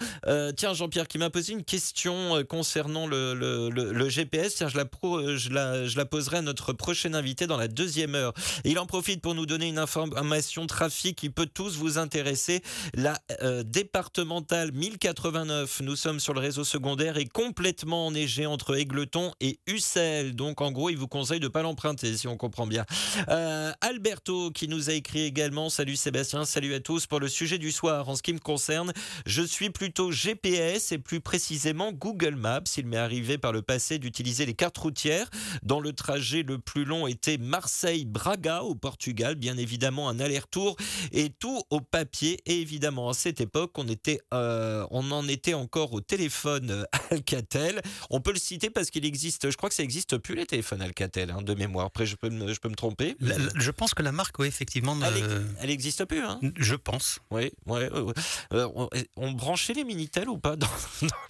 [0.55, 4.55] tiens, Jean-Pierre, qui m'a posé une question concernant le, GPS.
[4.55, 8.33] Tiens, je la, poserai à notre prochain invité dans la deuxième heure.
[8.63, 12.63] il en profite pour nous donner une information trafic qui peut tous vous intéresser.
[12.95, 13.17] La
[13.63, 20.35] départementale 1089, nous sommes sur le réseau secondaire, est complètement enneigée entre Égleton et Ussel.
[20.47, 22.85] Donc en gros, il vous conseille de ne pas l'emprunter, si on comprend bien.
[23.27, 27.05] Euh, Alberto qui nous a écrit également, salut Sébastien, salut à tous.
[27.05, 28.93] Pour le sujet du soir, en ce qui me concerne,
[29.25, 32.61] je suis plutôt GPS et plus précisément Google Maps.
[32.77, 35.29] Il m'est arrivé par le passé d'utiliser les cartes routières.
[35.63, 40.77] Dans le trajet le plus long était Marseille-Braga au Portugal, bien évidemment un aller-retour
[41.11, 42.39] et tout au papier.
[42.45, 47.81] Et évidemment, à cette époque, on, était, euh, on en était encore au téléphone Alcatel.
[48.09, 50.81] On peut le citer parce qu'il existe, je crois que ça existe plus les téléphones
[50.81, 51.87] Alcatel hein, de mémoire.
[51.87, 53.15] Après, je peux me, je peux me tromper.
[53.55, 54.97] je pense que la marque, oui, effectivement.
[55.61, 56.21] Elle n'existe plus.
[56.21, 57.19] Hein je pense.
[57.31, 57.89] Oui, ouais,
[58.53, 58.69] euh,
[59.15, 60.67] on, branchait les Minitel ou pas dans,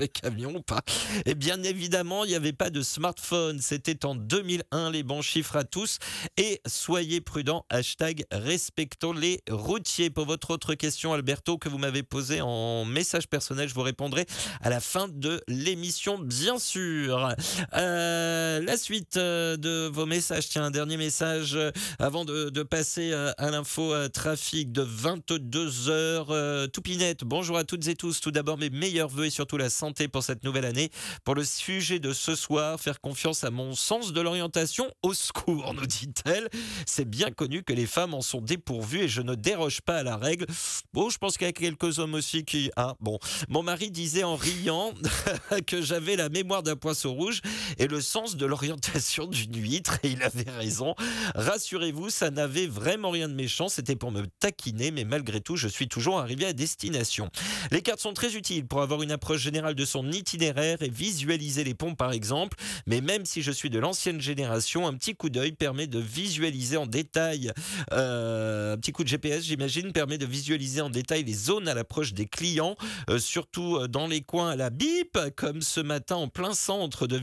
[0.00, 0.82] les, camions ou pas?
[1.26, 3.60] Et bien évidemment, il n'y avait pas de smartphone.
[3.60, 4.90] C'était en 2001.
[4.90, 5.98] Les bons chiffres à tous.
[6.36, 7.66] Et soyez prudents.
[7.70, 10.10] Hashtag respectons les routiers.
[10.10, 14.26] Pour votre autre question, Alberto, que vous m'avez posée en message personnel, je vous répondrai
[14.60, 17.34] à la fin de l'émission, bien sûr.
[17.74, 22.62] Euh, Euh, la suite euh, de vos messages, tiens, un dernier message euh, avant de,
[22.62, 26.26] passer à l'info trafic de 22h.
[26.30, 28.20] Euh, Toupinette, bonjour à toutes et tous.
[28.20, 30.90] Tout d'abord, mes meilleurs voeux et surtout la santé pour cette nouvelle année.
[31.24, 34.90] Pour le sujet de ce soir, faire confiance à mon sens de l'orientation.
[35.02, 36.48] Au secours, nous dit-elle.
[36.86, 40.02] C'est bien connu que les femmes en sont dépourvues et je ne déroge pas à
[40.02, 40.46] la règle.
[40.92, 42.70] Bon, je pense qu'il y a quelques hommes aussi qui...
[42.76, 43.18] Ah, bon.
[43.48, 44.92] Mon mari disait en riant
[45.66, 47.40] que j'avais la mémoire d'un poisson rouge
[47.78, 50.94] et le sens de l'orientation d'une huître et il avait raison.
[51.34, 55.68] Rassurez-vous, ça n'avait vraiment rien de méchant, c'était pour me taquiner, mais malgré tout, je
[55.68, 57.28] suis toujours arrivé à destination.
[57.70, 61.64] Les cartes sont très utiles pour avoir une approche générale de son itinéraire et visualiser
[61.64, 65.30] les ponts par exemple, mais même si je suis de l'ancienne génération, un petit coup
[65.30, 67.52] d'œil permet de visualiser en détail,
[67.92, 71.74] euh, un petit coup de GPS j'imagine, permet de visualiser en détail les zones à
[71.74, 72.76] l'approche des clients,
[73.10, 77.06] euh, surtout euh, dans les coins à la bip, comme ce matin en plein centre
[77.06, 77.16] de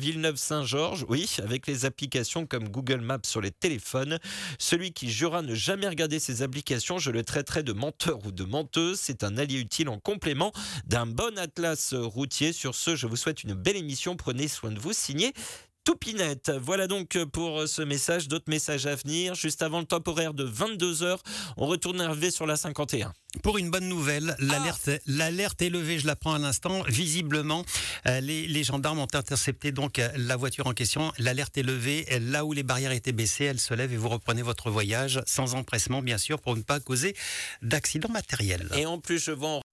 [0.60, 4.19] Villeneuve-Saint-Georges, oui, avec les applications comme Google Maps sur les téléphones.
[4.58, 8.43] Celui qui jura ne jamais regarder ces applications, je le traiterai de menteur ou de
[8.43, 9.00] menteuse.
[9.00, 10.52] C'est un allié utile en complément
[10.86, 12.54] d'un bon atlas routier.
[12.54, 14.15] Sur ce, je vous souhaite une belle émission.
[14.15, 14.93] Prenez soin de vous.
[14.93, 15.34] Signé
[15.89, 16.52] Toupinette.
[16.62, 18.28] Voilà donc pour ce message.
[18.28, 19.34] D'autres messages à venir.
[19.34, 21.17] Juste avant le top horaire de 22h,
[21.58, 23.12] on retourne arriver sur la 51.
[23.41, 26.84] Pour une bonne nouvelle, l'alerte, l'alerte est levée, je la prends à l'instant.
[26.88, 27.65] Visiblement,
[28.06, 31.12] euh, les, les gendarmes ont intercepté donc euh, la voiture en question.
[31.17, 32.06] L'alerte est levée.
[32.21, 35.56] Là où les barrières étaient baissées, elle se lève et vous reprenez votre voyage sans
[35.56, 37.15] empressement, bien sûr, pour ne pas causer
[37.63, 38.69] d'accident matériel.
[38.78, 39.63] Et en plus, je vends.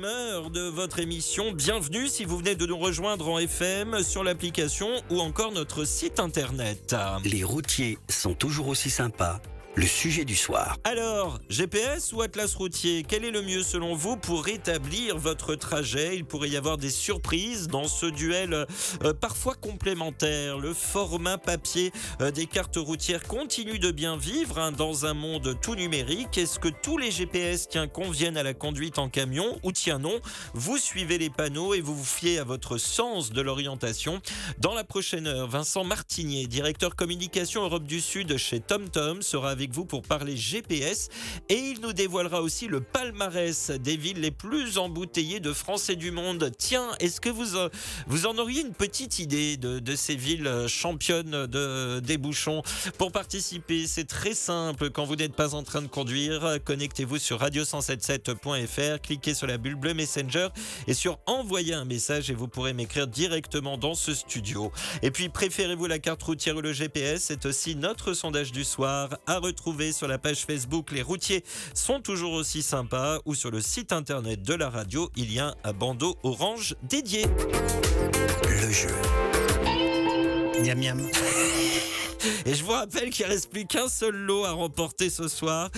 [0.00, 1.52] De votre émission.
[1.52, 6.20] Bienvenue si vous venez de nous rejoindre en FM sur l'application ou encore notre site
[6.20, 6.96] internet.
[7.26, 9.42] Les routiers sont toujours aussi sympas.
[9.76, 10.78] Le sujet du soir.
[10.82, 16.16] Alors, GPS ou Atlas routier, quel est le mieux selon vous pour rétablir votre trajet?
[16.16, 18.66] Il pourrait y avoir des surprises dans ce duel
[19.04, 20.58] euh, parfois complémentaire.
[20.58, 25.56] Le format papier euh, des cartes routières continue de bien vivre hein, dans un monde
[25.62, 26.36] tout numérique.
[26.36, 30.18] Est-ce que tous les GPS tiens, conviennent à la conduite en camion ou tiens non?
[30.52, 34.20] Vous suivez les panneaux et vous vous fiez à votre sens de l'orientation.
[34.58, 39.59] Dans la prochaine heure, Vincent Martinier, directeur communication Europe du Sud chez TomTom, sera avec
[39.68, 41.08] vous pour parler GPS
[41.48, 45.96] et il nous dévoilera aussi le palmarès des villes les plus embouteillées de France et
[45.96, 46.50] du monde.
[46.56, 47.68] Tiens, est-ce que vous, euh,
[48.06, 52.62] vous en auriez une petite idée de, de ces villes euh, championnes de, des bouchons
[52.96, 54.90] Pour participer, c'est très simple.
[54.90, 59.74] Quand vous n'êtes pas en train de conduire, connectez-vous sur radio177.fr, cliquez sur la bulle
[59.74, 60.48] bleue Messenger
[60.86, 64.72] et sur envoyer un message et vous pourrez m'écrire directement dans ce studio.
[65.02, 69.18] Et puis, préférez-vous la carte routière ou le GPS C'est aussi notre sondage du soir
[69.26, 70.90] à retrouver sur la page Facebook.
[70.92, 75.32] Les routiers sont toujours aussi sympas ou sur le site internet de la radio, il
[75.32, 77.26] y a un bandeau orange dédié.
[78.44, 78.94] Le jeu.
[80.62, 81.69] Miam miam.
[82.44, 85.70] Et je vous rappelle qu'il reste plus qu'un seul lot à remporter ce soir,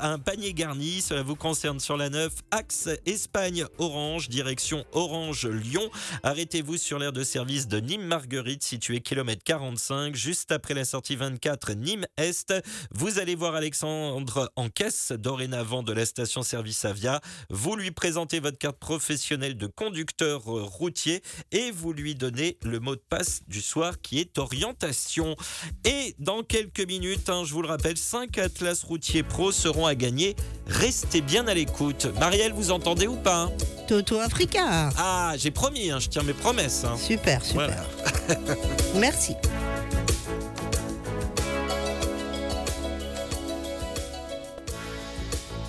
[0.00, 1.00] un panier garni.
[1.00, 5.90] Cela vous concerne sur la 9, axe Espagne-Orange, direction Orange-Lyon.
[6.22, 11.72] Arrêtez-vous sur l'aire de service de Nîmes-Marguerite, située kilomètre 45, juste après la sortie 24
[11.72, 12.54] Nîmes-Est.
[12.90, 17.20] Vous allez voir Alexandre en caisse, dorénavant de la station service Avia.
[17.48, 22.80] Vous lui présentez votre carte professionnelle de conducteur euh, routier et vous lui donnez le
[22.80, 25.36] mot de passe du soir qui est orientation.
[25.84, 29.94] Et dans quelques minutes, hein, je vous le rappelle, 5 Atlas routiers pro seront à
[29.94, 30.36] gagner.
[30.66, 32.06] Restez bien à l'écoute.
[32.18, 33.52] Marielle, vous entendez ou pas hein?
[33.88, 34.90] Toto Africa.
[34.96, 36.84] Ah, j'ai promis, hein, je tiens mes promesses.
[36.96, 37.84] Super, super.
[38.28, 38.36] Voilà.
[38.96, 39.34] Merci.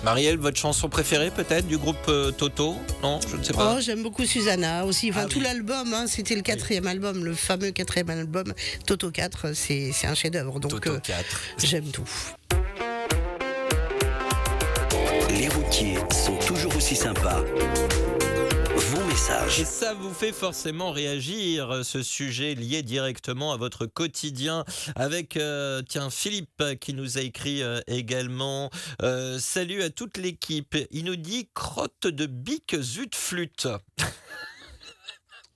[0.04, 2.74] Marielle, votre chanson préférée peut-être du groupe euh, Toto?
[3.02, 3.74] Non, je ne sais pas.
[3.76, 5.10] Oh, j'aime beaucoup Susanna aussi.
[5.10, 5.44] Enfin, Ah tout oui.
[5.44, 8.52] l'album, hein, c'était le quatrième album, le fameux quatrième album,
[8.84, 10.58] Toto 4, c'est un chef-d'œuvre.
[10.58, 11.24] Donc, Toto euh, 4.
[11.58, 12.08] j'aime tout.
[15.30, 17.42] Les routiers sont toujours aussi sympas.
[19.12, 24.64] Et ça vous fait forcément réagir, euh, ce sujet lié directement à votre quotidien.
[24.96, 28.70] Avec, euh, tiens, Philippe qui nous a écrit euh, également.
[29.38, 30.78] salut à toute l'équipe.
[30.90, 33.68] Il nous dit crotte de bique zut flûte.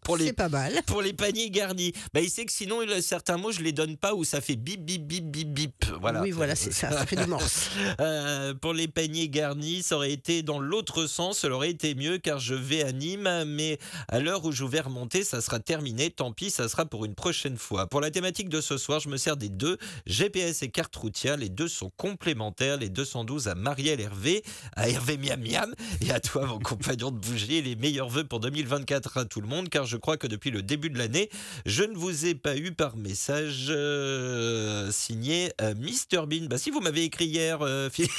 [0.07, 0.83] pour les C'est pas mal.
[0.87, 1.93] pour les paniers garnis.
[2.15, 4.57] Bah, il sait que sinon, il- certains mots, je les donne pas ou ça fait
[4.57, 5.85] bip, bip, bip, bip, bip.
[6.01, 6.23] Voilà.
[6.23, 6.91] Oui, voilà, c'est ça.
[6.91, 7.71] Ça fait du morse.
[8.01, 12.19] Euh, pour les paniers garnis, ça aurait été dans l'autre sens, ça aurait été mieux
[12.19, 16.11] car je vais à Nîmes, mais à l'heure où je vais remonter, ça sera terminé.
[16.11, 17.87] Tant pis, ça sera pour une prochaine fois.
[17.89, 21.37] Pour la thématique de ce soir, je me sers des deux, GPS et carte routière.
[21.37, 22.77] Les deux sont complémentaires.
[22.77, 24.43] Les 212 à Marielle Hervé,
[24.77, 27.63] à Hervé Miam Miam, et à toi, mon compagnon de bougie.
[27.63, 30.63] Les meilleurs vœux pour 2024 à tout le monde, car je crois que depuis le
[30.63, 31.31] début de l'année,
[31.65, 36.47] je ne vous ai pas eu par message euh, signé euh, Mr Bean.
[36.49, 38.13] Bah si vous m'avez écrit hier, euh, Philippe.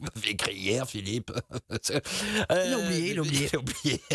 [0.00, 1.32] Vous m'avez écrit hier, Philippe.
[2.50, 4.02] Il a oublié, il a oublié.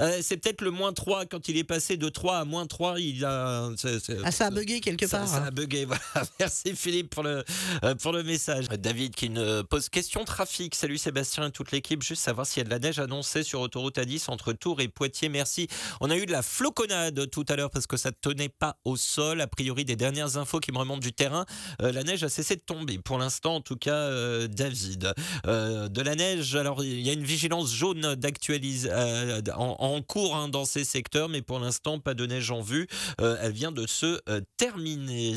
[0.00, 2.98] Euh, c'est peut-être le moins 3 quand il est passé de 3 à moins 3.
[2.98, 3.70] Il a,
[4.24, 5.28] Ah, ça a bugué quelque part.
[5.28, 5.44] ça hein.
[5.46, 6.00] a bugué, voilà.
[6.40, 7.44] Merci Philippe pour le,
[7.84, 8.68] euh, pour le message.
[8.68, 10.74] David qui ne pose question trafic.
[10.74, 12.02] Salut Sébastien et toute l'équipe.
[12.02, 14.88] Juste savoir s'il y a de la neige annoncée sur autoroute A10 entre Tours et
[14.88, 15.28] Poitiers.
[15.28, 15.68] Merci.
[16.00, 18.76] On a eu de la floconnade tout à l'heure parce que ça ne tenait pas
[18.84, 19.40] au sol.
[19.40, 21.46] A priori, des dernières infos qui me remontent du terrain,
[21.82, 22.98] euh, la neige a cessé de tomber.
[22.98, 24.81] Pour l'instant, en tout cas, euh, David.
[25.46, 30.36] Euh, de la neige, alors il y a une vigilance jaune d'actualise euh, en, cours
[30.36, 32.86] hein, dans ces secteurs, mais pour l'instant, pas de neige en vue.
[33.20, 34.20] Euh, elle vient de se
[34.56, 35.36] terminer.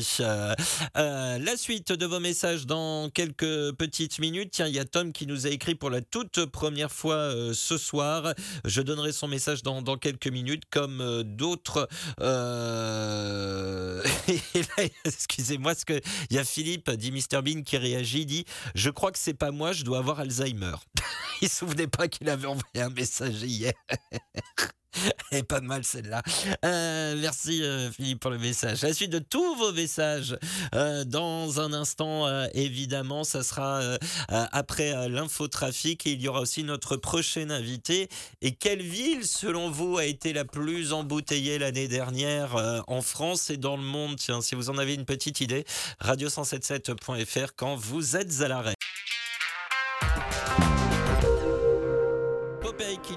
[0.94, 4.50] La suite de vos messages dans quelques petites minutes.
[4.52, 7.78] Tiens, il y a Tom qui nous a écrit pour la toute première fois ce
[7.78, 8.34] soir.
[8.64, 11.88] Je donnerai son message dans, quelques minutes, comme d'autres.
[15.04, 19.12] excusez-moi, ce que il y a Philippe, dit Mr Bean, qui réagit, dit Je crois
[19.12, 20.74] que c'est pas moi, je dois avoir Alzheimer.
[21.42, 23.72] il se souvenait pas qu'il avait envoyé un message hier.
[25.32, 26.22] Et pas mal celle-là.
[26.64, 28.82] Euh, merci euh, Philippe pour le message.
[28.82, 30.38] La suite de tous vos messages
[30.74, 33.80] euh, dans un instant, évidemment, ça sera
[34.28, 38.08] après l'infotrafic et il y aura aussi notre prochain invité.
[38.40, 43.56] Et quelle ville, selon vous, a été la plus embouteillée l'année dernière en France et
[43.56, 44.16] dans le monde?
[44.16, 45.64] Tiens, si vous en avez une petite idée,
[46.02, 48.74] radio177.fr quand vous êtes à l'arrêt.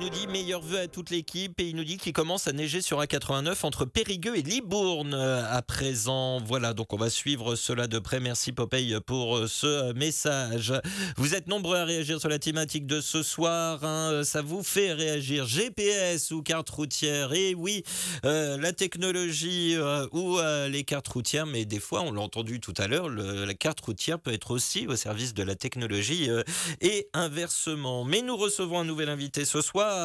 [0.09, 2.81] Nous dit meilleurs vœux à toute l'équipe et il nous dit qu'il commence à neiger
[2.81, 6.39] sur A89 entre Périgueux et Libourne euh, à présent.
[6.41, 8.19] Voilà, donc on va suivre cela de près.
[8.19, 10.73] Merci Popeye pour euh, ce euh, message.
[11.17, 13.83] Vous êtes nombreux à réagir sur la thématique de ce soir.
[13.83, 14.21] hein.
[14.23, 17.33] Ça vous fait réagir GPS ou carte routière?
[17.33, 17.83] Et oui,
[18.25, 22.59] euh, la technologie euh, ou euh, les cartes routières, mais des fois, on l'a entendu
[22.59, 26.43] tout à l'heure, la carte routière peut être aussi au service de la technologie euh,
[26.81, 28.05] et inversement.
[28.05, 29.98] Mais nous recevons un nouvel invité ce soir.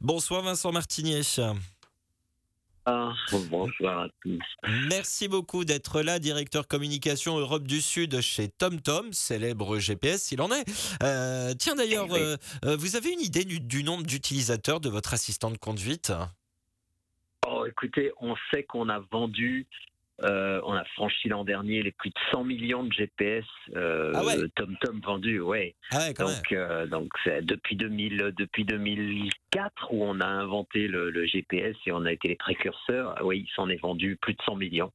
[0.00, 1.22] Bonsoir Vincent Martinier.
[2.88, 3.12] Ah,
[3.50, 4.38] bonsoir à tous.
[4.88, 10.52] Merci beaucoup d'être là, directeur communication Europe du Sud chez TomTom, célèbre GPS s'il en
[10.52, 10.64] est.
[11.02, 15.14] Euh, tiens d'ailleurs, euh, euh, vous avez une idée du, du nombre d'utilisateurs de votre
[15.14, 16.12] assistant de conduite?
[17.48, 19.66] Oh, écoutez, on sait qu'on a vendu,
[20.22, 24.24] euh, on a franchi l'an dernier les plus de 100 millions de GPS euh, Ah
[24.24, 24.36] ouais.
[24.54, 25.74] TomTom vendus, ouais.
[25.90, 26.14] Ah ouais.
[26.14, 27.10] Donc, euh, donc
[27.42, 32.28] depuis 2000, depuis 2004 où on a inventé le, le GPS et on a été
[32.28, 33.16] les précurseurs.
[33.22, 34.92] Oui, il s'en est vendu plus de 100 millions.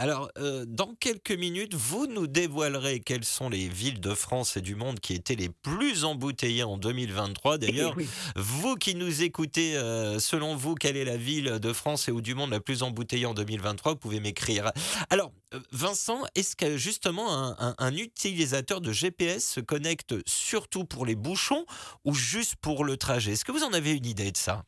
[0.00, 4.60] Alors, euh, dans quelques minutes, vous nous dévoilerez quelles sont les villes de France et
[4.60, 7.58] du monde qui étaient les plus embouteillées en 2023.
[7.58, 8.08] D'ailleurs, Oui.
[8.36, 12.20] vous qui nous écoutez, euh, selon vous, quelle est la ville de France et ou
[12.20, 14.70] du monde la plus embouteillée en 2023 Vous pouvez m'écrire.
[15.10, 20.84] Alors, euh, Vincent, est-ce que justement un, un- un utilisateur de GPS se connecte surtout
[20.84, 21.66] pour les bouchons
[22.04, 23.32] ou juste pour le trajet?
[23.32, 24.62] Est-ce que vous en avez une idée de ça?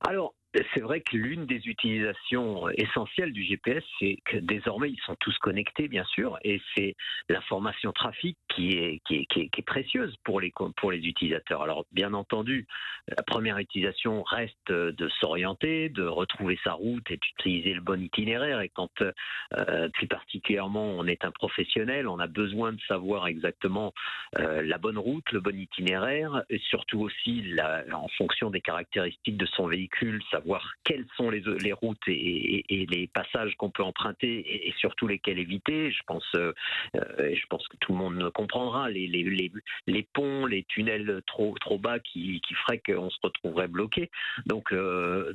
[0.00, 0.34] Alors,
[0.74, 5.36] c'est vrai que l'une des utilisations essentielles du GPS, c'est que désormais ils sont tous
[5.38, 6.94] connectés, bien sûr, et c'est
[7.28, 11.62] l'information trafic qui est, qui est, qui est, précieuse pour les, pour les utilisateurs.
[11.62, 12.66] Alors, bien entendu,
[13.08, 18.60] la première utilisation reste de s'orienter, de retrouver sa route et d'utiliser le bon itinéraire.
[18.60, 23.94] Et quand, euh, plus particulièrement, on est un professionnel, on a besoin de savoir exactement
[24.38, 27.44] euh, la bonne route, le bon itinéraire, et surtout aussi
[27.92, 32.82] en fonction des caractéristiques de son véhicule, savoir quelles sont les, les routes et, et-
[32.82, 35.90] et les passages qu'on peut emprunter et, et surtout lesquels éviter.
[35.90, 36.52] Je pense, euh,
[36.96, 39.52] euh, je pense que tout le monde comprendra les, les, les,
[39.86, 44.10] les ponts, les tunnels trop trop bas qui, qui feraient qu'on se retrouverait bloqué.
[44.46, 45.32] Donc, euh,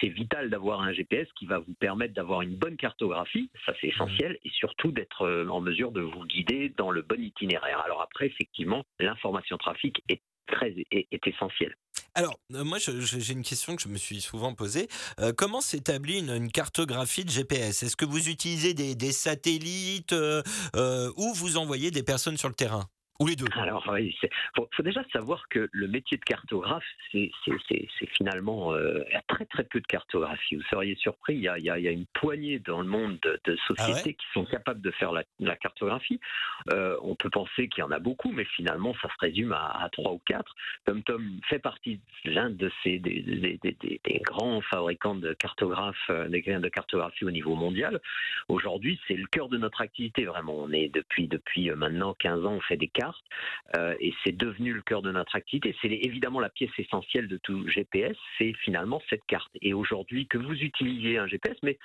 [0.00, 3.88] c'est vital d'avoir un GPS qui va vous permettre d'avoir une bonne cartographie, ça c'est
[3.88, 7.80] essentiel, et surtout d'être en mesure de vous guider dans le bon itinéraire.
[7.80, 11.74] Alors après, effectivement, l'information trafic est très est, est essentielle.
[12.16, 14.88] Alors, euh, moi, j'ai une question que je me suis souvent posée.
[15.18, 20.42] Euh, comment s'établit une, cartographie de GPS Est-ce que vous utilisez des, satellites euh,
[21.16, 22.88] ou vous envoyez des personnes sur le terrain?
[23.20, 27.30] Ou les deux Alors, oui, il faut, déjà savoir que le métier de cartographe, c'est
[28.16, 30.56] finalement euh, très très peu de cartographie.
[30.56, 33.38] Vous seriez surpris, il y a, il y a, une poignée dans le monde de,
[33.46, 36.18] Ah sociétés qui sont capables de faire la, la cartographie.
[36.72, 39.88] Euh, on peut penser qu'il y en a beaucoup, mais finalement, ça se résume à,
[39.92, 40.52] trois ou quatre.
[40.84, 45.34] TomTom fait partie de l'un de ces des, des- des- des- des grands fabricants de
[45.34, 48.00] cartographes, euh, de cartographie au niveau mondial.
[48.48, 50.56] Aujourd'hui, c'est le cœur de notre activité vraiment.
[50.56, 53.03] On est depuis depuis maintenant 15 ans, on fait des cartes
[53.76, 55.74] euh, et c'est devenu le cœur de notre activité.
[55.80, 59.50] C'est évidemment la pièce essentielle de tout GPS, c'est finalement cette carte.
[59.62, 61.78] Et aujourd'hui, que vous utilisiez un GPS, mais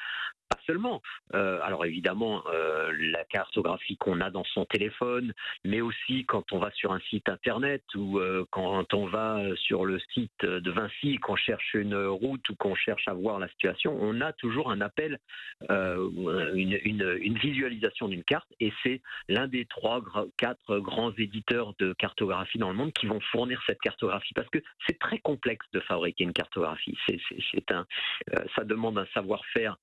[1.34, 6.60] Euh, alors évidemment, euh, la cartographie qu'on a dans son téléphone, mais aussi quand on
[6.60, 11.17] va sur un site internet ou euh, quand on va sur le site de Vinci,
[11.17, 14.82] qu'on cherche une route ou qu'on cherche à voir la situation, on a toujours un
[14.82, 15.19] appel,
[15.69, 20.02] une, une- visualisation d'une carte, et c'est l'un des trois,
[20.37, 24.60] quatre grands éditeurs de cartographie dans le monde qui vont fournir cette cartographie, parce que
[24.85, 26.98] c'est très complexe de fabriquer une cartographie.
[27.08, 27.85] C'est, un,
[28.56, 29.77] ça demande un savoir-faire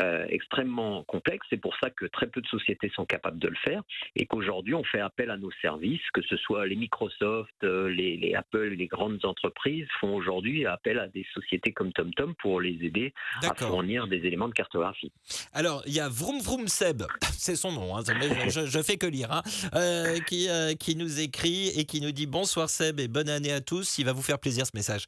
[0.00, 1.46] euh, extrêmement complexe.
[1.50, 3.82] C'est pour ça que très peu de sociétés sont capables de le faire
[4.16, 8.16] et qu'aujourd'hui on fait appel à nos services, que ce soit les Microsoft, euh, les,
[8.16, 12.78] les Apple, les grandes entreprises font aujourd'hui appel à des sociétés comme TomTom pour les
[12.82, 15.12] aider à fournir des éléments de cartographie.
[15.52, 18.02] Alors, il y a Vroom Vroom Seb, c'est son nom, hein,
[18.48, 19.42] je, je fais que lire, hein,
[19.74, 20.48] euh, qui,
[20.78, 23.98] qui nous écrit et qui nous dit bonsoir Seb et bonne année à tous.
[23.98, 25.06] Il va vous faire plaisir ce message.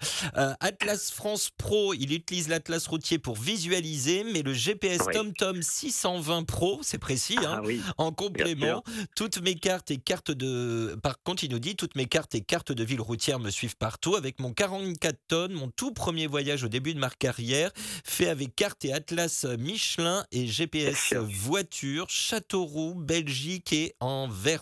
[0.61, 5.14] Atlas France Pro, il utilise l'Atlas routier pour visualiser, mais le GPS Oui.
[5.14, 8.83] TomTom 620 Pro, c'est précis, hein, Ah oui, en complément,
[9.16, 10.97] toutes mes cartes et cartes de.
[11.03, 13.76] Par contre, il nous dit toutes mes cartes et cartes de ville routière me suivent
[13.76, 14.16] partout.
[14.16, 17.70] Avec mon 44 tonnes, mon tout premier voyage au début de ma carrière,
[18.05, 24.61] fait avec carte et atlas Michelin et GPS voiture, Châteauroux, Belgique et Anvers.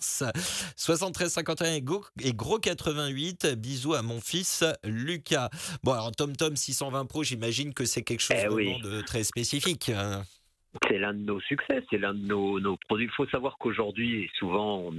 [0.75, 3.47] 73 51 et go- et gros 88.
[3.57, 5.49] Bisous à mon fils Lucas.
[5.83, 8.65] Bon, alors TomTom 620 Pro, j'imagine que c'est quelque chose Eh oui.
[8.73, 9.91] vraiment de très spécifique.
[10.11, 10.40] Hein.
[10.87, 13.05] C'est l'un de nos succès, c'est l'un de nos, nos produits.
[13.05, 14.89] Il faut savoir qu'aujourd'hui, et souvent,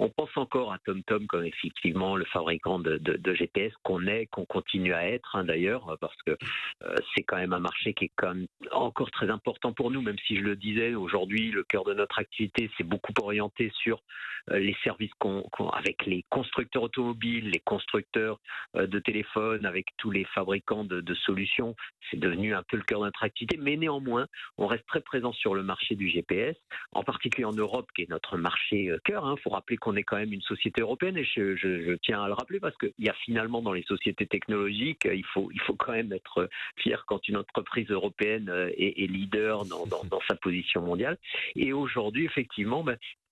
[0.00, 3.00] on, pense encore à TomTom comme effectivement le fabricant de,
[3.34, 7.52] GPS qu'on est, qu'on continue à être hein, d'ailleurs, parce que euh, c'est quand même
[7.52, 10.56] un marché qui est quand même encore très important pour nous, même si je le
[10.56, 14.02] disais, aujourd'hui, le cœur de notre activité, c'est beaucoup orienté sur
[14.50, 18.40] euh, les services qu'on- avec les constructeurs automobiles, les constructeurs
[18.76, 21.76] euh, de téléphones, avec tous les fabricants de, de solutions.
[22.10, 24.26] C'est devenu un peu le cœur de notre activité, mais néanmoins,
[24.58, 26.56] on reste très présent sur le marché du GPS,
[26.92, 29.32] en particulier en Europe, qui est notre marché euh, cœur.
[29.36, 32.34] Il faut rappeler qu'on est quand même une société européenne, et je, tiens à le
[32.34, 35.74] rappeler parce qu'il y a finalement dans les sociétés technologiques, euh, il faut, il faut
[35.74, 40.82] quand même être fier quand une entreprise européenne euh, est, leader dans, dans- sa position
[40.82, 41.16] mondiale.
[41.56, 43.29] Et aujourd'hui, effectivement, ben, euh,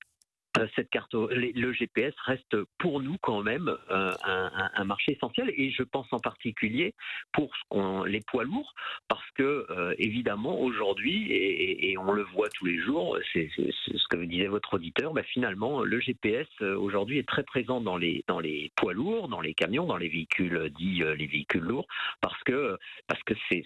[0.74, 5.52] cette carte, le GPS reste pour nous quand même euh, un, un- un marché essentiel
[5.56, 6.94] et je pense en particulier
[7.32, 8.74] pour ce les poids lourds
[9.08, 14.08] parce que euh, évidemment aujourd'hui et, et on le voit tous les jours, c'est ce
[14.08, 18.24] que disait votre auditeur, bah, finalement le GPS euh, aujourd'hui est très présent dans les
[18.26, 21.86] dans les poids lourds, dans les camions, dans les véhicules dits euh, les véhicules lourds
[22.20, 23.64] parce que parce que c'est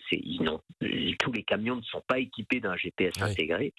[1.18, 3.22] tous les camions ne sont pas équipés d'un GPS Oui.
[3.30, 3.72] intégré,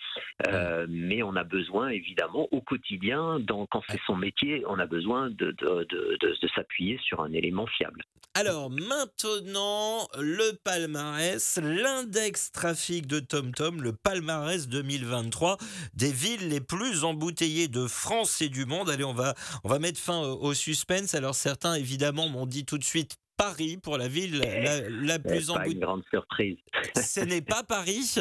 [0.48, 4.86] euh, mais on a besoin évidemment au quotidien, dans, quand c'est son métier, on a
[4.86, 8.04] besoin de, de, de, de- s'appuyer sur un élément fiable.
[8.36, 15.58] Alors maintenant, le palmarès, l'index trafic de TomTom, le palmarès 2023
[15.94, 18.90] des villes les plus embouteillées de France et du monde.
[18.90, 21.14] Allez, on va, on va mettre fin au, suspense.
[21.14, 25.42] Alors certains, évidemment, m'ont dit tout de suite Paris pour la ville la, la plus
[25.42, 25.80] C'est pas une embouteillée.
[25.80, 26.58] grande surprise.
[26.96, 28.16] Ce n'est pas Paris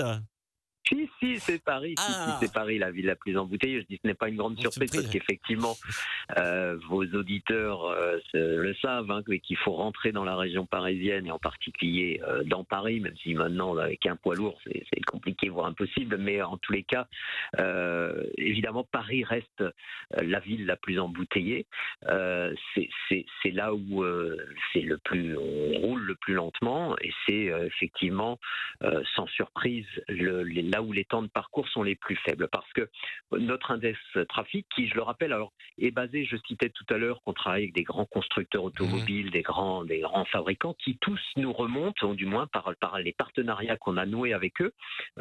[0.92, 1.94] Si, si, c'est Paris.
[1.98, 2.36] Si, Ah.
[2.38, 3.80] si, c'est Paris, la ville la plus embouteillée.
[3.80, 5.74] Je dis ce n'est pas une grande Bon, surprise parce qu'effectivement,
[6.36, 11.30] euh, vos auditeurs euh, le savent, hein, qu'il faut rentrer dans la région parisienne et
[11.30, 15.66] en particulier euh, dans Paris, même si maintenant, avec un poids lourd, c'est compliqué, voire
[15.66, 16.16] impossible.
[16.18, 17.06] Mais en tous les cas,
[18.36, 19.64] évidemment, Paris reste
[20.20, 21.66] la ville la plus embouteillée.
[22.06, 24.04] C'est- là où
[24.72, 28.38] c'est le plus, on roule le plus lentement et c'est effectivement
[29.14, 32.48] sans surprise le- les- là où les temps de parcours sont les plus faibles.
[32.48, 32.88] Parce que
[33.32, 37.22] notre index trafic, qui, je le rappelle, alors, est basé, je citais tout à l'heure,
[37.24, 41.52] qu'on travaille avec des grands constructeurs automobiles, des, grands, des grands fabricants, qui tous nous
[41.52, 44.72] remontent, ou du moins par, par les partenariats qu'on a noués avec eux,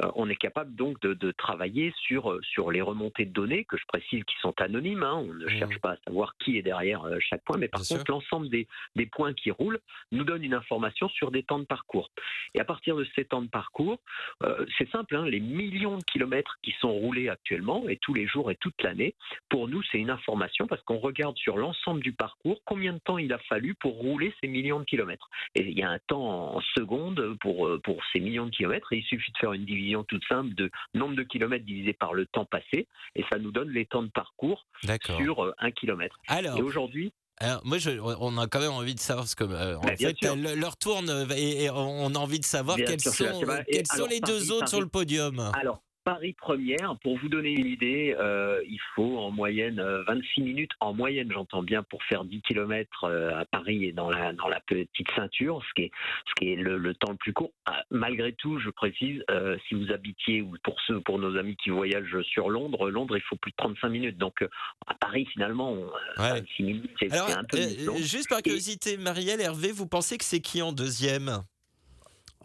[0.03, 3.77] euh, on est capable donc de, de travailler sur, sur les remontées de données, que
[3.77, 5.03] je précise qui sont anonymes.
[5.03, 5.15] hein.
[5.15, 5.59] on ne Mhm.
[5.59, 8.49] cherche pas à savoir qui est derrière euh, chaque point, mais par Bien contre, l'ensemble
[8.49, 9.79] des, des points qui roulent
[10.11, 12.09] nous donne une information sur des temps de parcours.
[12.53, 13.99] Et à partir de ces temps de parcours,
[14.43, 18.27] euh, c'est simple, hein, les millions de kilomètres qui sont roulés actuellement, et tous les
[18.27, 19.15] jours et toute l'année.
[19.49, 23.17] Pour nous, c'est une information parce qu'on regarde sur l'ensemble du parcours combien de temps
[23.17, 25.29] il a fallu pour rouler ces millions de kilomètres.
[25.55, 28.91] Et il y a un temps en secondes pour, euh, pour ces millions de kilomètres,
[28.93, 32.13] et il suffit de faire une division toute simple de nombre de kilomètres divisé par
[32.13, 34.65] le temps passé, et ça nous donne les temps de parcours
[35.05, 36.19] sur euh, un kilomètre.
[36.27, 37.11] Alors, Et aujourd'hui,
[37.41, 39.43] alors, moi, je- on a quand même envie de savoir ce que.
[39.43, 42.77] euh, en Bah, fait, le- leur tourne euh, et, et on a envie de savoir
[42.77, 45.51] Bien quels sûr, sont, quels alors, les deux autres sur le podium.
[45.53, 50.41] alors Paris première, pour vous donner une idée, euh, il faut en moyenne euh, 26
[50.41, 54.47] minutes, en moyenne j'entends bien, pour faire 10 km à Paris et dans la, dans
[54.47, 55.91] la petite ceinture, ce qui est,
[56.27, 57.51] ce qui est le, le temps le plus court.
[57.67, 61.55] Ah, malgré tout, je précise, euh, si vous habitiez, ou pour ceux, pour nos amis
[61.63, 64.17] qui voyagent sur Londres, Londres il faut plus de 35 minutes.
[64.17, 64.49] Donc euh,
[64.87, 66.41] à Paris finalement, on- Ouais.
[66.41, 67.95] 26 minutes c'est un peu euh, long.
[67.97, 71.43] juste par curiosité, Marielle, Hervé, vous pensez que c'est qui en deuxième?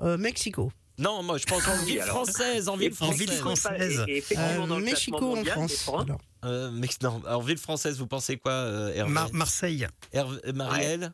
[0.01, 0.71] Euh, Mexico.
[0.99, 3.13] Non, moi, je pense en Ah ville française, en ville en
[3.55, 4.05] française.
[4.09, 5.89] Et- effectivement, Euh, dans le Mexico en France.
[5.89, 6.21] alors.
[6.45, 6.71] Euh,
[7.03, 9.13] non, en ville française, vous pensez quoi, euh, Hervé?
[9.13, 9.87] Mar- Marseille.
[10.15, 11.13] Hervé- euh, Marielle?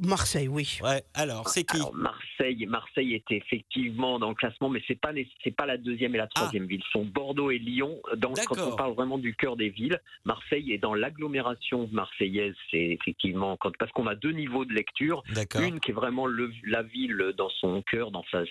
[0.00, 0.78] Marseille, oui.
[0.82, 5.12] Ouais, alors, c'est qui Alors Marseille, Marseille était effectivement dans le classement, mais c'est pas
[5.12, 6.82] les- c'est pas la deuxième et la troisième ville.
[6.84, 8.00] Ce sont Bordeaux et Lyon.
[8.16, 8.68] Dans, quand Ah.
[8.72, 12.54] On parle vraiment du cœur des villes, Marseille est dans l'agglomération marseillaise.
[12.70, 15.22] C'est effectivement quand parce qu'on a deux niveaux de lecture.
[15.34, 15.62] D'accord.
[15.62, 18.42] Une qui est vraiment le- la ville dans son cœur, dans sa,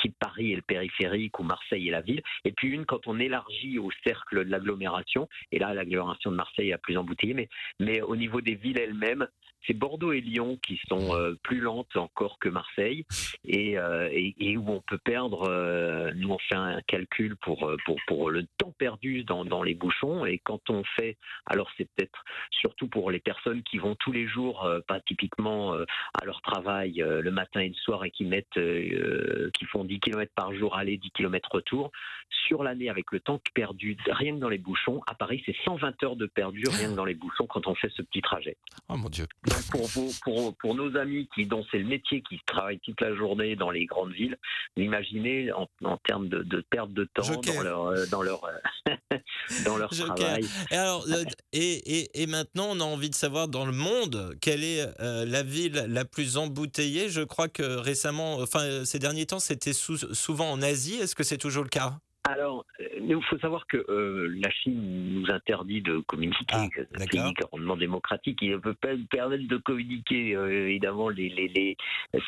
[0.00, 2.22] type Paris et le périphérique, ou Marseille et la ville.
[2.44, 5.28] Et puis une quand on élargit au cercle de l'agglomération.
[5.52, 7.34] Et là, l'agglomération de Marseille est la plus embouteillée.
[7.34, 7.48] Mais,
[7.78, 9.26] mais au niveau des villes elles-mêmes,
[9.66, 13.04] c'est Bordeaux et Lyon qui sont euh, plus lentes encore que Marseille
[13.44, 14.08] et, euh,
[14.56, 15.48] où on peut perdre.
[15.48, 17.70] euh, nous, on fait un calcul pour,
[18.06, 20.24] pour, le temps perdu dans, les bouchons.
[20.26, 24.26] Et quand on fait, alors c'est peut-être surtout pour les personnes qui vont tous les
[24.26, 29.64] jours, pas typiquement à leur travail le matin et le soir et qui mettent, qui
[29.66, 31.90] font 10 km par jour aller, 10 km retour.
[32.46, 36.02] Sur l'année, avec le temps perdu, rien que dans les bouchons, à Paris, c'est 120
[36.02, 38.56] heures de perdu rien que dans les bouchons quand on fait ce petit trajet.
[38.88, 39.26] Oh mon Dieu.
[39.70, 43.14] Pour, vos- pour, pour nos amis qui, dont c'est le métier, qui travaillent toute la
[43.14, 44.36] journée dans les grandes villes,
[44.76, 47.54] vous imaginez en, en termes de, de perte de temps Joker.
[47.54, 49.16] dans leur, euh, dans leur, euh,
[49.64, 50.46] dans leur travail.
[50.70, 54.34] Et alors, euh, et, et, et maintenant, on a envie de savoir dans le monde
[54.40, 57.08] quelle est euh, la ville la plus embouteillée?
[57.08, 60.94] Je crois que récemment, enfin ces derniers temps, c'était sou- souvent en Asie.
[60.94, 61.98] Est-ce que c'est toujours le cas?
[62.24, 62.66] Alors,
[63.00, 66.44] il faut savoir que euh, la Chine nous interdit de communiquer.
[66.52, 70.68] Ah, c'est un pays grandement démocratique, il ne peut pas nous permettre de communiquer euh,
[70.68, 71.76] évidemment les, les- les-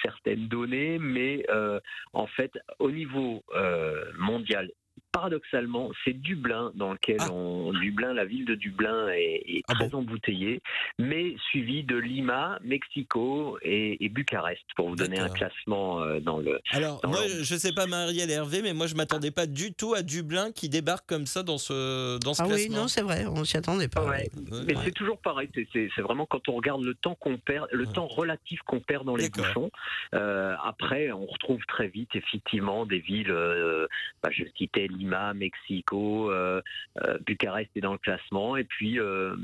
[0.02, 1.78] certaines données, mais euh,
[2.14, 4.70] en fait, au niveau euh, mondial,
[5.12, 7.30] paradoxalement, c'est Dublin dans lequel Ah.
[7.32, 10.60] on Dublin, la ville de Dublin est, est Ah très embouteillée,
[10.98, 16.38] mais suivi de Lima, Mexico et, et Bucarest pour vous donner un classement euh, dans
[16.38, 16.58] le.
[16.70, 19.72] Alors, Dans moi, je sais pas Marielle et Hervé, mais moi, je m'attendais pas du
[19.74, 22.76] tout à Dublin qui débarque comme ça dans ce, dans ce Ah oui, classement.
[22.82, 24.04] non, c'est vrai, on s'y attendait pas.
[24.04, 24.28] Ouais.
[24.50, 24.62] Ouais.
[24.66, 27.92] Mais c'est toujours pareil, c'est- vraiment quand on regarde le temps qu'on perd, le Ouais.
[27.92, 29.70] temps relatif qu'on perd dans les bouchons.
[30.14, 33.30] euh, après, on retrouve très vite effectivement des villes.
[33.30, 33.86] euh,
[34.22, 35.01] bah, je citais Lima,
[35.34, 36.60] Mexico, euh,
[37.02, 39.34] euh, Bucarest est dans le classement, et puis euh,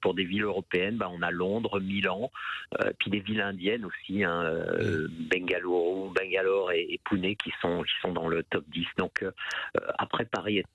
[0.00, 2.30] pour des villes européennes, bah, on a Londres, Milan,
[2.98, 4.44] puis des villes indiennes aussi, hein,
[5.30, 8.86] Bengaluru, Bangalore et, et Pune qui sont qui sont dans le top 10.
[8.96, 9.24] Donc
[9.98, 10.66] après Paris est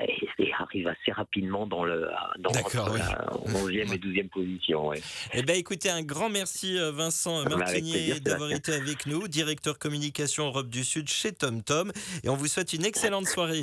[0.00, 2.08] et arrive assez rapidement dans le
[2.38, 2.98] dans oui.
[2.98, 4.88] la 11e et 12e position.
[4.88, 5.00] ouais.
[5.32, 9.78] Eh bien, écoutez, un grand merci euh, Vincent Bah, Martinier d'avoir été avec nous, directeur
[9.78, 11.92] communication Europe du Sud chez TomTom.
[12.22, 13.62] Et on vous souhaite une excellente soirée.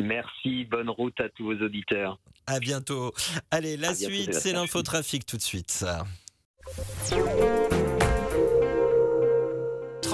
[0.00, 2.18] Merci, bonne route à tous vos auditeurs.
[2.46, 3.12] À bientôt.
[3.50, 5.84] Allez, la À suite, c'est l'infotrafic tout de suite.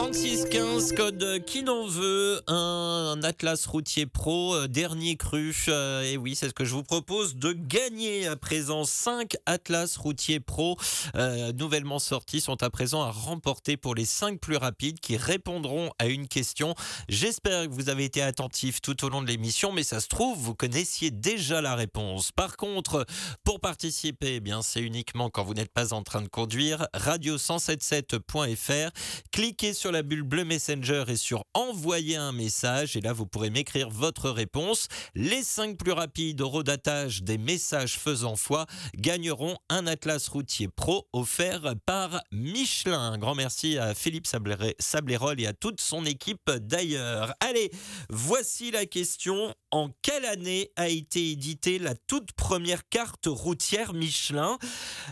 [0.01, 5.55] 3615, code qui n'en veut, un, Atlas routier pro, euh, dernier cru.
[5.69, 8.85] euh, et oui, c'est ce que je vous propose de gagner à présent.
[8.85, 10.79] 5 Atlas routiers pro
[11.17, 15.91] euh, nouvellement sortis sont à présent à remporter pour les 5 plus rapides qui répondront
[15.99, 16.75] à une question.
[17.11, 20.39] J'espère que vous avez été attentifs tout au long de l'émission, mais ça se trouve,
[20.39, 22.33] vous connaissiez déjà la réponse.
[22.33, 23.05] Par contre,
[23.45, 26.87] pour participer, eh bien, c'est uniquement quand vous n'êtes pas en train de conduire.
[26.95, 28.91] Radio177.fr.
[29.31, 32.97] Cliquez sur la bulle bleue Messenger et sur envoyer un message.
[32.97, 34.89] Et là, vous pourrez m'écrire votre réponse.
[35.15, 38.67] Les 5 plus rapides au rodatage des messages faisant foi
[38.97, 43.13] gagneront un Atlas routier pro offert par Michelin.
[43.13, 47.33] Un grand merci à Philippe Sablé- Sablérol et à toute son équipe d'ailleurs.
[47.41, 47.71] Allez,
[48.09, 49.55] voici la question.
[49.73, 54.59] En quelle année a été éditée la toute première carte routière Michelin?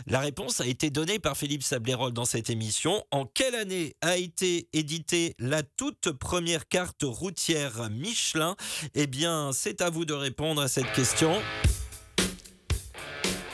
[0.05, 3.01] La réponse a été donnée par Philippe Sablérol dans cette émission.
[3.11, 8.57] En quelle année a été éditée la toute première carte routière Michelin?
[8.95, 11.41] Eh bien, c'est à vous de répondre à cette question.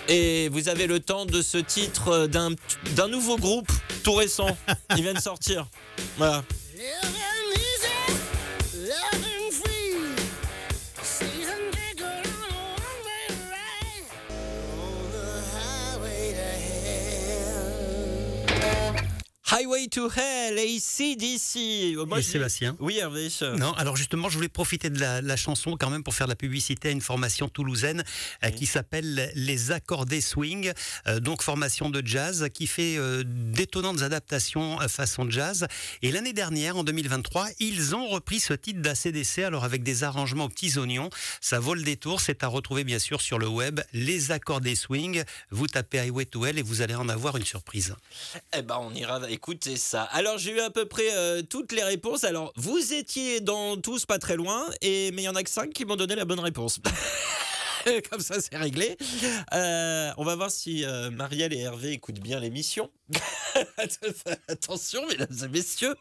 [0.07, 2.49] Et vous avez le temps de ce titre d'un
[2.95, 3.71] d'un nouveau groupe
[4.03, 4.57] tout récent.
[4.97, 5.67] Il vient de sortir.
[6.17, 6.43] Voilà.
[19.51, 21.95] Highway to Hell, ACDC.
[22.07, 23.27] Moi, Et je dis- Sébastien Oui, Hervé.
[23.57, 26.31] Non, alors justement, je voulais profiter de la, la chanson quand même pour faire de
[26.31, 28.03] la publicité à une formation toulousaine
[28.43, 30.71] euh, qui s'appelle Les Accordés Swing,
[31.07, 35.67] euh, donc formation de jazz qui fait euh, d'étonnantes adaptations façon jazz.
[36.01, 40.45] Et l'année dernière, en 2023, ils ont repris ce titre d'ACDC, alors avec des arrangements
[40.45, 41.09] aux petits oignons.
[41.39, 43.79] Ça vaut le détour, c'est à retrouver bien sûr sur le web.
[43.93, 47.95] Les Accordés Swing, vous tapez Highway to Hell et vous allez en avoir une surprise.
[48.57, 50.03] Eh ben, on ira écouter ça.
[50.03, 52.23] Alors, j'ai eu à peu près euh, toutes les réponses.
[52.23, 55.49] Alors, vous étiez dans tous pas très loin, et mais il y en a que
[55.49, 56.79] cinq qui m'ont donné la bonne réponse.
[58.09, 58.97] Comme ça, c'est réglé.
[59.53, 62.89] Euh, on va voir si euh, Marielle et Hervé écoutent bien l'émission.
[64.47, 65.95] Attention, mesdames et messieurs.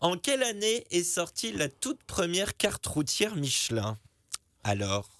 [0.00, 3.98] En quelle année est sortie la toute première carte routière Michelin?
[4.62, 5.13] Alors.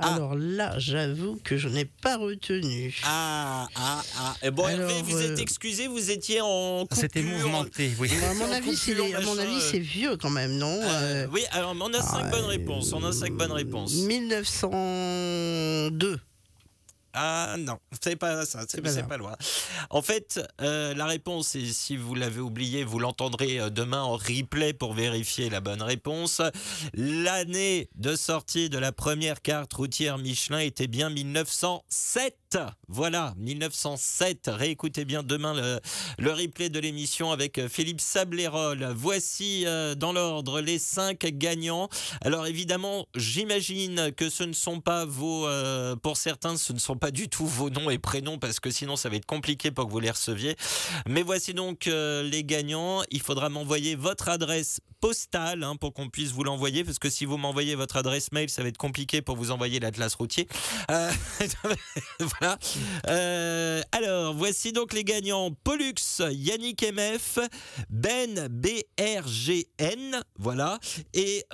[0.00, 0.14] Ah.
[0.14, 2.94] Alors là, j'avoue que je n'ai pas retenu.
[3.04, 4.36] Ah, ah, ah.
[4.42, 6.86] Eh bon, Hervé, Alors, vous êtes euh, excusé, vous étiez en.
[6.92, 7.36] C'était coupure.
[7.38, 8.08] mouvementé, oui.
[8.30, 11.26] à mon avis, c'est coupure, à mon avis, c'est vieux quand même, non Euh, Euh,
[11.32, 12.92] oui, alors on a cinq ah, bonnes euh, réponses.
[12.92, 13.94] On a cinq bonnes réponses.
[13.94, 16.18] 1902.
[17.20, 19.34] Ah non, c'est pas ça, c'est pas pas loin.
[19.90, 24.12] En fait, euh, la réponse, et si vous l'avez oublié, vous l'entendrez euh, demain en
[24.12, 26.40] replay pour vérifier la bonne réponse.
[26.94, 32.36] L'année de sortie de la première carte routière Michelin était bien 1907.
[32.86, 34.50] Voilà, 1907.
[34.54, 35.80] Réécoutez bien demain le,
[36.18, 38.92] le replay de l'émission avec euh, Philippe Sablérol.
[38.94, 41.88] Voici euh, dans l'ordre les cinq gagnants.
[42.22, 46.96] Alors évidemment, j'imagine que ce ne sont pas vos, euh, pour certains, ce ne sont
[46.96, 49.86] pas du tout vos noms et prénoms parce que sinon ça va être compliqué pour
[49.86, 50.56] que vous les receviez.
[51.06, 53.02] Mais voici donc euh, les gagnants.
[53.10, 57.24] Il faudra m'envoyer votre adresse postale hein, pour qu'on puisse vous l'envoyer parce que si
[57.24, 60.48] vous m'envoyez votre adresse mail, ça va être compliqué pour vous envoyer l'atlas routier.
[60.90, 61.10] Euh,
[62.20, 62.58] voilà.
[63.08, 65.94] Euh, alors voici donc les gagnants Pollux,
[66.30, 67.38] Yannick MF,
[67.90, 70.78] Ben BRGN, voilà,
[71.14, 71.44] et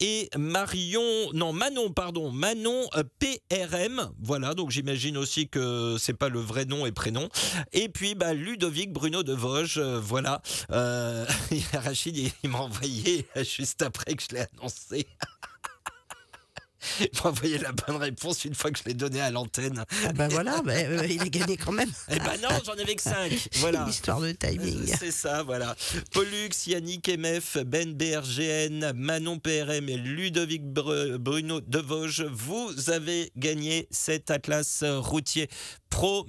[0.00, 1.02] et Marion,
[1.32, 2.88] non Manon, pardon, Manon
[3.18, 4.35] PRM, voilà.
[4.38, 7.28] Donc j'imagine aussi que c'est pas le vrai nom et prénom.
[7.72, 10.42] Et puis bah, Ludovic Bruno de Vosges, euh, voilà.
[10.70, 11.24] Euh,
[11.72, 15.06] Rachid, il, m'a envoyé juste après que je l'ai annoncé.
[17.00, 19.84] Il m'a envoyé la bonne réponse une fois que je l'ai donnée à l'antenne.
[20.04, 21.90] Ah ben voilà, ben, euh, il a gagné quand même.
[22.10, 23.48] Eh ben non, j'en avais que 5.
[23.56, 23.86] Voilà.
[23.90, 24.86] Histoire de timing.
[24.98, 25.74] C'est ça, voilà.
[26.12, 33.32] Pollux, Yannick MF, Ben BRGN, Manon PRM et Ludovic Br- Bruno de Vosges, vous avez
[33.36, 35.48] gagné cet atlas euh, routier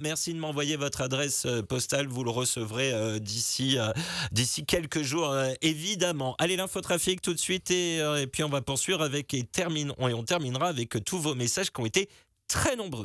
[0.00, 2.06] Merci de m'envoyer votre adresse euh, postale.
[2.06, 3.92] Vous le recevrez euh, d'ici euh,
[4.32, 6.34] d'ici quelques jours, évidemment.
[6.38, 8.00] Allez, l'infotrafic tout de suite et,
[8.32, 11.86] puis on va poursuivre avec et, et on terminera avec tous vos messages qui ont
[11.86, 12.08] été
[12.48, 13.04] très nombreux.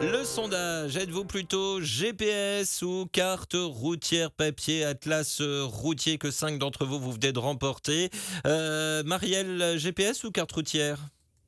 [0.00, 6.18] Le sondage, êtes-vous plutôt GPS ou carte routière papier, atlas routier?
[6.18, 8.10] Que 5 d'entre vous vous venez de remporter
[8.44, 11.00] Marielle, GPS ou carte routière?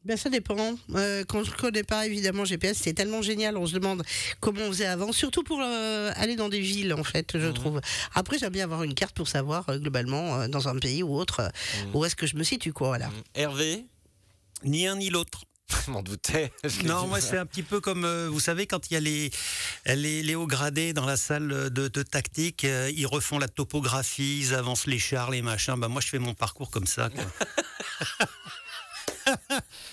[0.05, 0.77] Ben, ça dépend.
[0.95, 3.59] Euh, quand je ne connais pas, évidemment, GPS, c'est tellement génial.
[3.59, 4.03] On se demande
[4.41, 7.55] comment on faisait avant, surtout pour euh, aller dans des villes, en fait, je Mhm.
[7.55, 7.81] trouve.
[8.15, 11.15] Après, j'aime bien avoir une carte pour savoir, euh, globalement, euh, dans un pays ou
[11.15, 11.49] autre, euh,
[11.85, 11.97] Mhm.
[11.97, 13.11] où est-ce que je me situe, quoi, voilà.
[13.35, 13.85] Hervé
[14.65, 15.45] Ni un ni l'autre.
[15.87, 16.51] Je m'en doutais.
[16.65, 19.01] Je Non, moi c'est un petit peu comme, euh, vous savez, quand il y a
[19.01, 19.31] les,
[19.87, 24.41] les, les hauts gradés dans la salle de, de tactique, euh, ils refont la topographie,
[24.41, 25.77] ils avancent les chars, les machins.
[25.79, 27.09] Bah, moi je fais mon parcours comme ça.
[27.11, 27.25] quoi.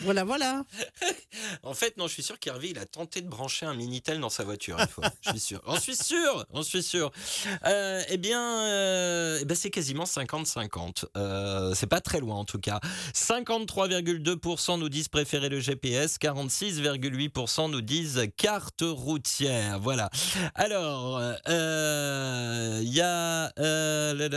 [0.00, 0.64] Voilà, voilà.
[1.62, 4.30] En fait, non, je suis sûr qu'Hervé, il a tenté de brancher un Minitel dans
[4.30, 5.04] sa voiture une fois.
[5.22, 5.60] Je suis sûr.
[5.66, 6.46] J'en suis sûr.
[6.52, 7.10] J'en suis sûr.
[7.66, 11.04] Euh, eh bien, euh, eh ben, c'est quasiment 50-50.
[11.16, 12.80] Euh, c'est pas très loin en tout cas.
[13.14, 16.18] 53,2% nous disent préférer le GPS.
[16.18, 19.80] 46,8% nous disent carte routière.
[19.80, 20.10] Voilà.
[20.54, 24.28] Alors, euh, il y a euh,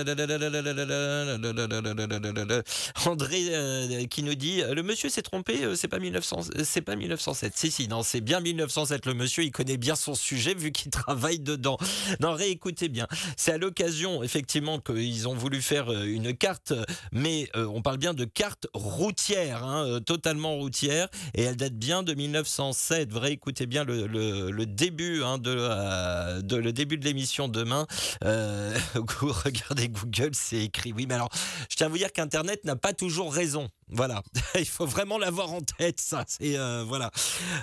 [3.06, 5.51] André euh, qui nous dit le monsieur s'est trompé.
[5.64, 7.54] Euh, C'est pas 1900, c'est pas 1907.
[7.56, 9.06] Si, si, non, c'est bien 1907.
[9.06, 11.78] Le monsieur, il connaît bien son sujet vu qu'il travaille dedans.
[12.20, 13.08] Non, réécoutez bien.
[13.38, 16.74] C'est à l'occasion, effectivement, qu'ils ont voulu faire euh, une carte,
[17.12, 21.74] mais euh, on parle bien de carte routière, hein, euh, totalement routière, et elle date
[21.74, 23.10] bien de 1907.
[23.14, 27.88] Réécoutez bien le, début hein, de, le début de l'émission demain.
[28.24, 28.78] Euh,
[29.22, 30.94] regardez Google, c'est écrit.
[30.94, 31.30] Oui, mais alors,
[31.70, 33.70] je tiens à vous dire qu'Internet n'a pas toujours raison.
[33.94, 34.24] Voilà,
[34.56, 36.24] il faut vraiment l'avoir en tête, ça.
[36.28, 37.12] C'est euh, voilà.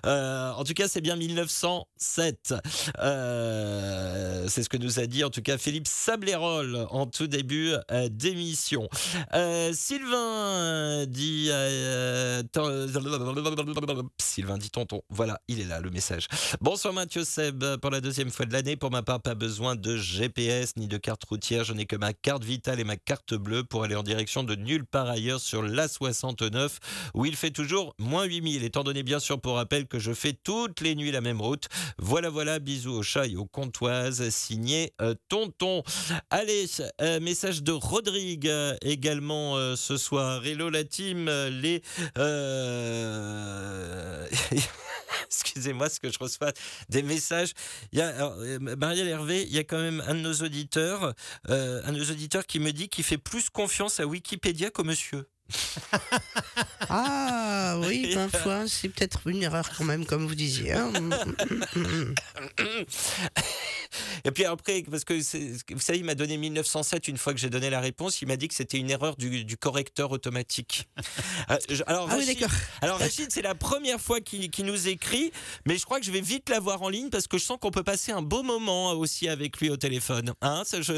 [0.05, 2.55] Euh, en tout cas, c'est bien 1907.
[2.99, 7.73] Euh, c'est ce que nous a dit en tout cas Philippe Sablérol en tout début
[8.11, 8.89] d'émission.
[9.73, 11.51] Sylvain dit
[14.21, 15.01] Sylvain dit tonton.
[15.09, 16.27] Voilà, il est là le message.
[16.61, 18.77] Bonsoir Mathieu Seb pour la deuxième fois de l'année.
[18.77, 21.65] Pour ma part, pas besoin de GPS ni de carte routière.
[21.65, 24.55] Je n'ai que ma carte vitale et ma carte bleue pour aller en direction de
[24.55, 25.63] nulle part ailleurs sur
[26.23, 26.79] l'A69
[27.15, 28.65] où il fait toujours moins 8000.
[28.65, 31.69] Étant donné bien sûr pour rappel que je fais toutes les nuits la même route.
[31.99, 34.29] Voilà, voilà, bisous au chat et aux comptoises.
[34.31, 35.83] Signé euh, Tonton.
[36.31, 36.67] Allez,
[37.01, 40.45] euh, message de Rodrigue euh, également ce soir.
[40.45, 41.83] Hello la team, les...
[45.27, 46.53] Excusez-moi, ce que je reçois
[46.89, 47.53] des messages.
[47.93, 51.15] Marielle Hervé, il y a quand même un de nos auditeurs,
[51.49, 55.27] un de nos auditeurs qui me dit qu'il fait plus confiance à Wikipédia qu'au monsieur.
[56.91, 60.73] Ah oui, parfois, c'est peut-être une erreur quand même, comme vous disiez.
[60.73, 60.91] hein.
[64.25, 65.15] Et puis après, parce que
[65.75, 68.37] vous savez, il m'a donné 1907 une fois que j'ai donné la réponse, il m'a
[68.37, 70.89] dit que c'était une erreur du, du correcteur automatique.
[71.51, 72.51] Euh, alors, Ah oui, d'accord.
[72.83, 75.33] alors Rachid, c'est la première fois qu'il nous écrit,
[75.65, 77.71] mais je crois que je vais vite l'avoir en ligne parce que je sens qu'on
[77.71, 80.35] peut passer un beau moment aussi avec lui au téléphone.
[80.43, 80.93] Hein, ça, je-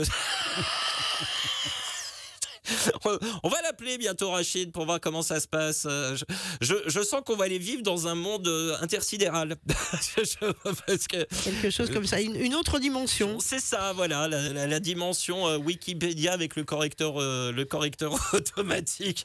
[3.42, 5.86] On va l'appeler bientôt Rachid pour voir comment ça se passe.
[5.88, 6.24] Euh, Je,
[6.60, 9.56] je- je sens qu'on va aller vivre dans un monde euh, intersidéral.
[10.86, 13.38] Parce que Quelque chose comme ça, une, une autre dimension.
[13.40, 18.12] c'est ça, voilà, la, la- la dimension euh, Wikipédia avec le correcteur, euh, le correcteur
[18.32, 19.24] automatique.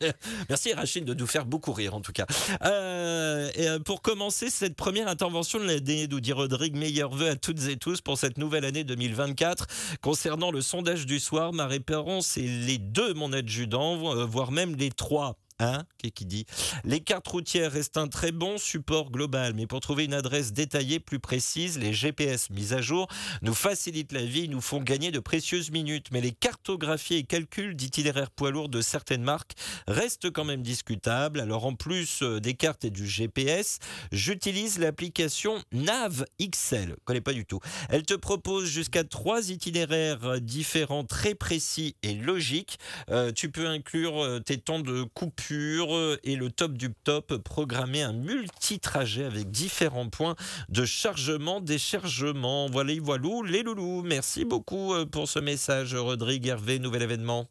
[0.50, 2.26] Merci Rachid de nous faire beaucoup rire en tout cas.
[2.64, 7.36] Euh, et, pour commencer cette première intervention de l'année, nous dit Rodrigue, meilleurs vœux à
[7.36, 9.68] toutes et tous pour cette nouvelle année 2024.
[10.02, 14.76] Concernant le sondage du soir, ma référence est les deux, mon adjudant, euh, voire même
[14.76, 15.38] les trois.
[15.60, 16.46] Hein qui dit
[16.84, 21.00] Les cartes routières restent un très bon support global, mais pour trouver une adresse détaillée
[21.00, 23.08] plus précise, les GPS mis à jour
[23.42, 26.08] nous facilitent la vie, nous font gagner de précieuses minutes.
[26.12, 29.54] Mais les cartographies et calculs d'itinéraires poids lourds de certaines marques
[29.88, 31.40] restent quand même discutables.
[31.40, 33.80] Alors en plus euh, des cartes et du GPS,
[34.12, 36.98] j'utilise l'application Nav XL.
[37.06, 37.62] Connais pas du tout.
[37.90, 42.78] Elle te propose jusqu'à trois itinéraires différents, très précis et logiques.
[43.10, 48.02] Euh, tu peux inclure euh, tes temps de coupure et le top du top, programmer
[48.02, 50.36] un multi-trajet avec différents points
[50.70, 52.68] de chargement, déchargement.
[52.68, 54.02] Voilà, voilà, les loulous.
[54.04, 57.48] Merci beaucoup euh, pour ce message, Rodrigue Hervé, nouvel événement.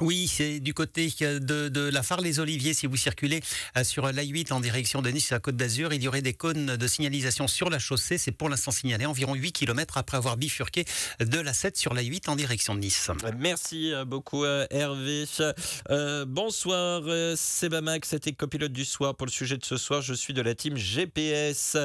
[0.00, 2.72] Oui, c'est du côté euh, de, la phare Les Oliviers.
[2.72, 3.40] Si vous circulez
[3.76, 6.34] euh, sur l'A8 en direction de Nice, à la Côte d'Azur, il y aurait des
[6.34, 8.16] cônes de signalisation sur la chaussée.
[8.16, 10.84] C'est pour l'instant signalé environ 8 km après avoir bifurqué
[11.18, 13.10] de la 7 sur l'A8 en direction de Nice.
[13.38, 15.24] Merci euh, beaucoup Hervé.
[15.90, 17.02] Euh, bonsoir
[17.36, 20.00] Sebamax, c'était copilote du soir pour le sujet de ce soir.
[20.00, 21.76] Je suis de la team GPS,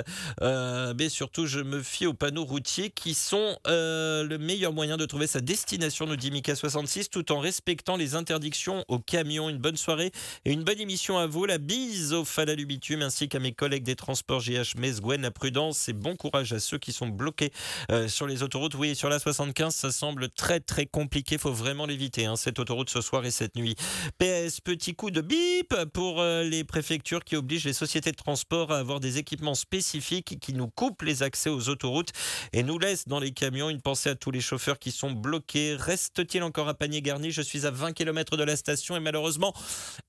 [0.41, 5.25] mais surtout je me fie aux panneaux routiers qui sont le meilleur moyen de trouver
[5.25, 9.49] sa destination, nous dit Mika 66, tout en respectant les interdictions aux camions.
[9.49, 10.11] Une bonne soirée
[10.45, 11.45] et une bonne émission à vous.
[11.45, 12.23] La bise au
[12.65, 16.53] bitume ainsi qu'à mes collègues des transports GH Metz, Gwen, la prudence et bon courage
[16.53, 17.51] à ceux qui sont bloqués
[17.91, 18.75] euh, sur les autoroutes.
[18.75, 21.37] Oui, sur la 75, ça semble très très compliqué.
[21.37, 23.75] faut vraiment l'éviter, hein, cette autoroute ce soir et cette nuit.
[24.19, 28.71] PS, petit coup de bip pour euh, les préfectures qui obligent les sociétés de transport
[28.71, 32.11] à avoir des équipements spécifiques qui nous coupent les accès aux autoroutes
[32.51, 33.69] et nous laissent dans les camions.
[33.69, 35.75] Une pensée à tous les chauffeurs qui sont bloqués.
[35.75, 39.53] Reste-t-il encore un panier garni Je suis à 20 km de la station et malheureusement,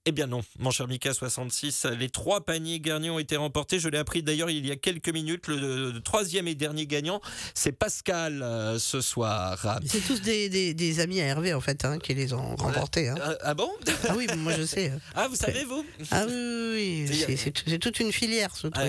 [0.06, 3.78] eh bien non, mon cher Mika 66, les trois paniers garnis ont été remportés.
[3.78, 5.46] Je l'ai appris d'ailleurs il y a quelques minutes.
[5.48, 7.20] Le, le troisième et dernier gagnant,
[7.54, 9.78] c'est Pascal euh, ce soir.
[9.86, 13.08] C'est tous des, des- des amis à Hervé, en fait, hein, qui les ont remportés.
[13.08, 13.14] hein.
[13.20, 13.70] Euh, ah bon
[14.08, 14.92] Ah oui, moi je sais.
[15.14, 18.86] Ah, vous savez, vous Ah oui, oui, c'est toute une filière, ce truc.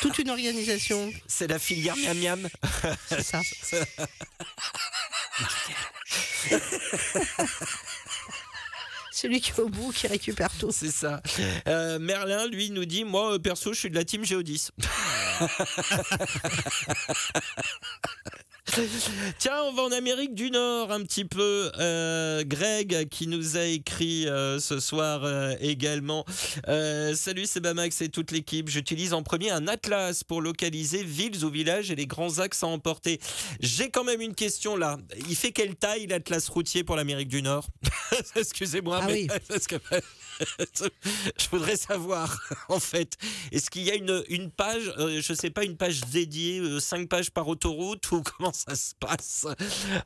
[0.00, 2.48] toute une organisation, C'est la filière miam miam.
[3.08, 3.40] c'est ça.
[9.12, 10.70] Celui qui est au bout, qui récupère tout.
[10.70, 11.20] C'est ça.
[11.66, 14.68] Euh, Merlin, lui, nous dit Moi, euh, perso, je suis de la team Géodis.
[19.38, 21.70] Tiens, on va en Amérique du Nord un petit peu.
[21.78, 26.24] Euh, Greg qui nous a écrit euh, ce soir euh, également.
[27.14, 28.68] Salut, c'est Bamax et toute l'équipe.
[28.68, 32.66] J'utilise en premier un atlas pour localiser villes ou villages et les grands axes à
[32.66, 33.20] emporter.
[33.60, 34.98] J'ai quand même une question là.
[35.28, 37.66] Il fait quelle taille l'atlas routier pour l'Amérique du Nord?
[38.36, 39.26] Excusez-moi, Ah mais oui.
[39.48, 39.76] parce que
[41.38, 43.16] je voudrais savoir en fait.
[43.52, 47.30] Est-ce qu'il y a une, une page, je sais pas, une page dédiée, cinq pages
[47.30, 49.46] par autoroute ou comment ça se passe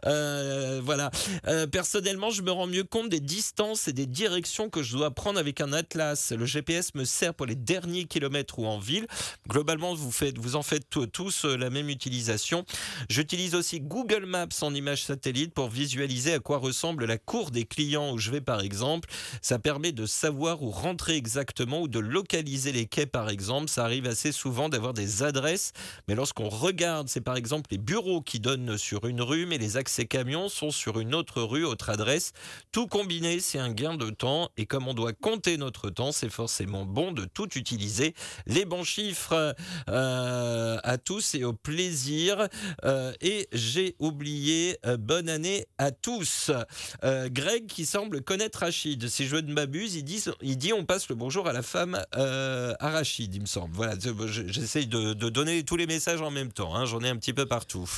[0.07, 1.11] Euh, Voilà.
[1.47, 5.11] Euh, personnellement, je me rends mieux compte des distances et des directions que je dois
[5.11, 6.33] prendre avec un atlas.
[6.33, 9.07] Le GPS me sert pour les derniers kilomètres ou en ville.
[9.49, 12.65] Globalement, vous, faites, vous en faites tous- euh, la même utilisation.
[13.09, 17.65] J'utilise aussi Google Maps en image satellite pour visualiser à quoi ressemble la cour des
[17.65, 19.09] clients où je vais par exemple.
[19.41, 23.69] Ça permet de savoir où rentrer exactement ou de localiser les quais par exemple.
[23.69, 25.73] Ça arrive assez souvent d'avoir des adresses,
[26.09, 29.79] mais lorsqu'on regarde, c'est par exemple les bureaux qui donnent sur une rue, mais les
[29.79, 32.33] accès camions sont sur une autre rue, autre adresse.
[32.73, 36.29] Tout combiné, c'est un gain de temps et comme on doit compter notre temps, c'est
[36.29, 38.15] forcément bon de tout utiliser.
[38.47, 39.55] Les bons chiffres
[39.89, 42.49] euh, à tous et au plaisir.
[42.85, 46.51] Euh, et j'ai oublié euh, bonne année à tous.
[47.03, 49.09] Greg qui semble connaître Rachid.
[49.09, 52.01] Si je ne m'abuse, il dit, il dit on passe le bonjour à la femme
[52.13, 53.75] à Rachid, il me semble.
[53.75, 56.75] Voilà, je- j'essaye de, de donner tous les messages en même temps.
[56.75, 57.89] hein, J'en ai un petit peu partout.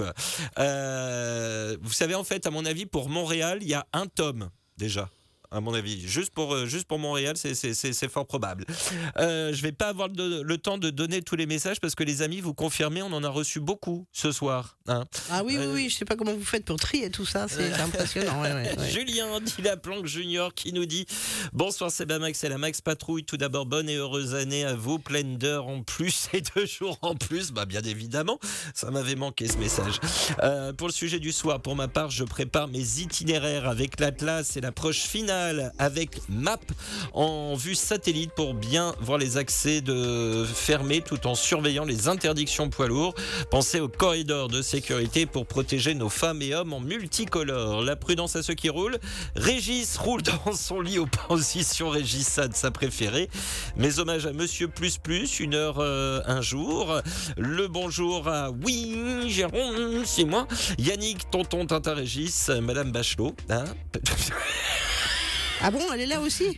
[0.59, 4.51] Euh, vous savez, en fait, à mon avis, pour Montréal, il y a un tome
[4.77, 5.09] déjà.
[5.55, 8.65] À mon avis, juste pour, euh, juste pour Montréal, c'est- fort probable.
[9.19, 12.03] Euh, je vais pas avoir le, le temps de donner tous les messages parce que
[12.03, 14.77] les amis, vous confirmez, on en a reçu beaucoup ce soir.
[14.89, 15.05] hein.
[15.31, 17.47] Ah oui, oui, Euh, oui, je sais pas comment vous faites pour trier tout ça,
[17.49, 18.43] c'est impressionnant.
[18.43, 18.91] ouais, ouais, ouais.
[18.91, 21.07] Julien dit la planque junior qui nous dit
[21.53, 23.25] Bonsoir c'est Bamax et la Max Patrouille.
[23.25, 26.99] Tout d'abord bonne et heureuse année à vous, pleine d'heures en plus et de jours
[27.03, 27.53] en plus.
[27.53, 28.39] Bah bien évidemment,
[28.75, 30.01] ça m'avait manqué ce message.
[30.43, 34.57] Euh, pour le sujet du soir, pour ma part, je prépare mes itinéraires avec l'Atlas
[34.57, 35.44] et l'approche finale
[35.79, 36.59] avec Map
[37.13, 42.71] en vue satellite pour bien voir les accès de fermés tout en surveillant les interdictions
[42.71, 43.15] poids lourds.
[43.51, 47.83] Pensez au corridor de sécurité pour protéger nos femmes et hommes en multicolore.
[47.83, 48.99] La prudence à ceux qui roulent.
[49.37, 53.29] Régis roule dans son lit aux positions régissades, sa préférée.
[53.77, 57.01] Mes hommages à Monsieur Plus Plus, une heure euh, un jour.
[57.37, 58.97] Le bonjour à Oui,
[59.29, 60.47] Jérôme, c'est moi.
[60.79, 63.35] Yannick, tonton Tintin Régis, Madame Bachelot.
[63.51, 63.65] hein.
[65.67, 66.55] Ah bon, elle est là aussi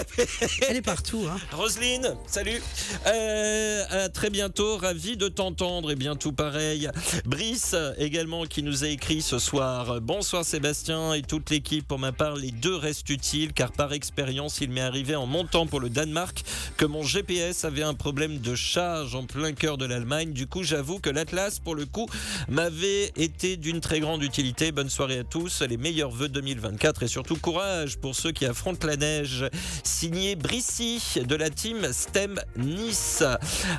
[0.68, 1.24] Elle est partout.
[1.30, 1.36] Hein.
[1.52, 2.60] Roselyne, salut.
[3.06, 6.90] Euh, à très bientôt, ravi de t'entendre et bien tout pareil.
[7.26, 10.00] Brice également qui nous a écrit ce soir.
[10.00, 11.86] Bonsoir Sébastien et toute l'équipe.
[11.86, 15.68] Pour ma part, les deux restent utiles car par expérience, il m'est arrivé en montant
[15.68, 16.42] pour le Danemark
[16.76, 20.32] que mon GPS avait un problème de charge en plein cœur de l'Allemagne.
[20.32, 22.08] Du coup, j'avoue que l'Atlas, pour le coup,
[22.48, 24.72] m'avait été d'une très grande utilité.
[24.72, 28.86] Bonne soirée à tous, les meilleurs vœux 2024 et surtout courage pour ceux qui affrontent
[28.86, 29.46] la neige.
[29.84, 33.22] Signé Brissy de la team STEM Nice.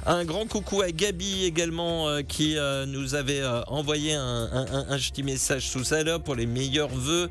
[0.05, 4.49] Un grand coucou à Gabi également euh, qui euh, nous avait euh, envoyé un,
[4.97, 7.29] petit message à l'heure pour les meilleurs vœux.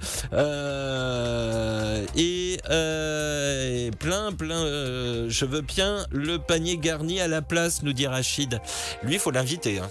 [2.17, 2.59] Et,
[3.99, 4.65] plein, plein.
[5.29, 8.61] je veux bien le panier garni à la place, nous dit Rachid.
[9.03, 9.79] Lui, il faut l'inviter.
[9.79, 9.89] hein.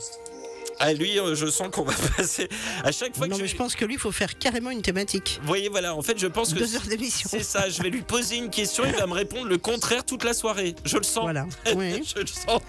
[0.80, 2.48] Ah, lui, euh, je sens qu'on va passer
[2.84, 3.52] à chaque fois Non, que mais je...
[3.54, 5.40] je pense que lui, il faut faire carrément une thématique.
[5.42, 7.30] Vous voyez, voilà, en fait, je pense que Deux heures d'émission.
[7.30, 7.70] c'est ça.
[7.70, 10.76] Je vais lui poser une question, il va me répondre le contraire toute la soirée.
[10.86, 11.24] Je le sens.
[11.24, 11.46] Voilà.
[11.76, 12.02] Oui.
[12.16, 12.62] je le sens.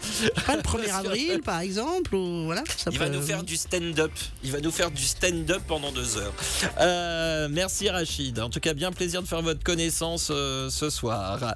[0.47, 2.65] Pas le 1er avril, par exemple, ou voilà.
[2.77, 4.13] Ça Il va nous faire du stand-up.
[4.43, 6.35] Il va nous faire du stand-up pendant deux heures.
[6.81, 8.41] Euh, merci Rachid.
[8.41, 11.55] En tout cas, bien plaisir de faire votre connaissance euh, ce soir.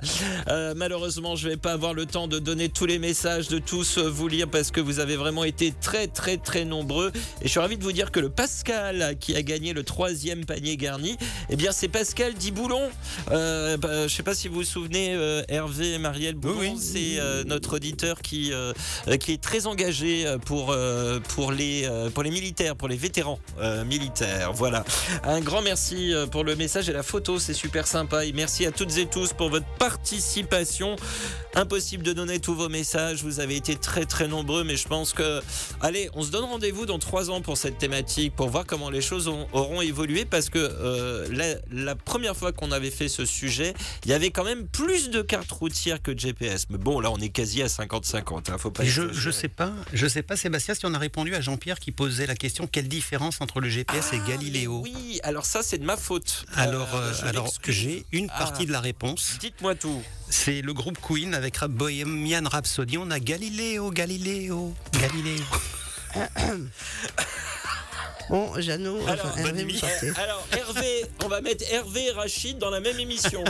[0.49, 3.99] Euh, malheureusement, je vais pas avoir le temps de donner tous les messages, de tous
[3.99, 7.11] vous lire parce que vous avez vraiment été très très très nombreux.
[7.41, 10.45] Et je suis ravi de vous dire que le Pascal qui a gagné le troisième
[10.45, 11.17] panier garni,
[11.51, 12.91] eh bien c'est Pascal Diboulon.
[13.31, 17.19] Euh, bah, je sais pas si vous vous souvenez, euh, Hervé et Marielle Boulon, c'est
[17.19, 18.53] euh, notre auditeur qui
[19.21, 20.77] qui est très engagé pour
[21.29, 23.39] pour les pour les militaires, pour les vétérans
[23.87, 24.53] militaires.
[24.53, 24.85] Voilà.
[25.25, 28.27] Un grand merci pour le message et la photo, c'est super sympa.
[28.27, 30.97] Et merci à toutes et tous pour votre participation.
[31.55, 33.23] Impossible de donner tous vos messages.
[33.23, 35.41] Vous avez été très très nombreux, mais je pense que
[35.81, 39.01] allez, on se donne rendez-vous dans trois ans pour cette thématique pour voir comment les
[39.01, 43.25] choses ont- auront évolué parce que euh, la, la première fois qu'on avait fait ce
[43.25, 43.73] sujet,
[44.05, 46.67] il y avait quand même plus de cartes routières que de GPS.
[46.71, 48.51] Mais bon, là, on est quasi à 50-50.
[48.51, 51.35] hein, faut pas je, je sais pas, je sais pas, Sébastien, si on a répondu
[51.37, 55.21] à Jean-Pierre qui posait la question quelle différence entre le GPS et Ah, Galiléo Oui,
[55.23, 56.47] alors ça, c'est de ma faute.
[56.57, 58.39] Alors, Euh, euh, je alors j'ai une Ah.
[58.41, 59.37] partie de la réponse.
[59.41, 60.03] Dites-moi tout.
[60.31, 62.99] C'est le groupe Queen avec Bohemian Rhapsody.
[62.99, 65.43] On a Galiléo, Galiléo, Galiléo.
[68.31, 70.21] Bon, Jeannot, enfin, Hervé, vous.
[70.21, 73.45] Alors, Hervé, on va mettre Hervé et Rachid dans la même émission.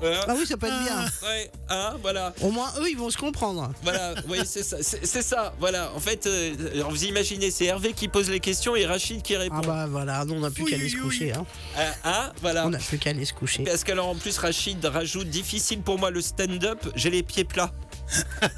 [0.00, 0.24] Voilà.
[0.28, 1.04] Ah oui, ça peut être bien.
[1.28, 2.32] Ouais, hein, voilà.
[2.40, 3.72] Au moins, eux, ils vont se comprendre.
[3.82, 5.92] Voilà, oui, c'est ça, c'est ça, voilà.
[5.94, 6.54] En fait, euh,
[6.88, 9.56] vous imaginez, c'est Hervé qui pose les questions et Rachid qui répond.
[9.58, 11.32] Ah bah voilà, nous, on n'a plus qu'à aller se coucher.
[11.32, 11.44] Hein.
[11.76, 12.66] Ah, ah, voilà.
[12.66, 13.64] On n'a plus qu'à aller se coucher.
[13.64, 17.72] Parce qu'alors en plus Rachid rajoute difficile pour moi le stand-up, j'ai les pieds plats.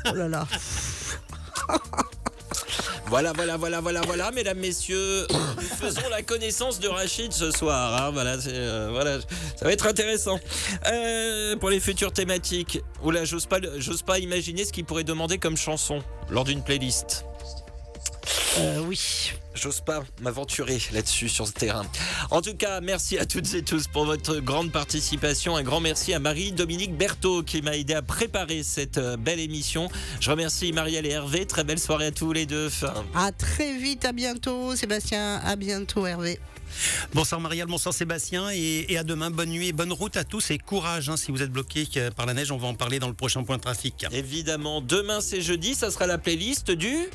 [0.06, 0.46] Oh là là.
[3.10, 5.26] Voilà, voilà, voilà, voilà, voilà, mesdames, messieurs,
[5.80, 8.04] faisons la connaissance de Rachid ce soir.
[8.04, 9.20] hein, voilà, euh,
[9.56, 10.38] ça va être intéressant.
[10.86, 15.38] Euh, pour les futures thématiques, oula, j'ose pas, j'ose pas imaginer ce qu'il pourrait demander
[15.38, 17.24] comme chanson lors d'une playlist.
[18.58, 19.32] Euh, oui.
[19.54, 21.84] J'ose pas m'aventurer là-dessus sur ce terrain.
[22.30, 25.56] En tout cas, merci à toutes et tous pour votre grande participation.
[25.56, 29.88] Un grand merci à Marie-Dominique Berthaud qui m'a aidé à préparer cette euh, belle émission.
[30.20, 31.46] Je remercie Marielle et Hervé.
[31.46, 32.70] Très belle soirée à tous les deux.
[33.14, 35.40] À très vite, à bientôt, Sébastien.
[35.44, 36.40] À bientôt, Hervé.
[37.14, 39.30] Bonsoir Marielle, bonsoir Sébastien et, et à demain.
[39.30, 42.10] Bonne nuit et bonne route à tous et courage hein, si vous êtes bloqué euh,
[42.10, 42.52] par la neige.
[42.52, 44.06] On va en parler dans le prochain point de trafic.
[44.12, 45.74] évidemment, demain c'est jeudi.
[45.74, 47.08] Ça sera la playlist du.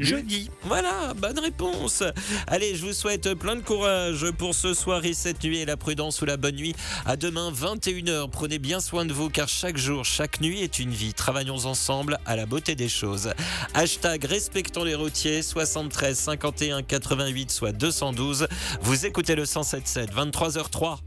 [0.00, 0.50] Jeudi.
[0.62, 2.02] Voilà, bonne réponse.
[2.46, 5.76] Allez, je vous souhaite plein de courage pour ce soir et cette nuit et la
[5.76, 6.74] prudence ou la bonne nuit.
[7.04, 8.30] À demain, 21h.
[8.30, 11.12] Prenez bien soin de vous car chaque jour, chaque nuit est une vie.
[11.12, 13.30] Travaillons ensemble à la beauté des choses.
[13.74, 18.48] Hashtag respectons les routiers 73 51 88 soit 212.
[18.82, 20.98] Vous écoutez le 177 23h03.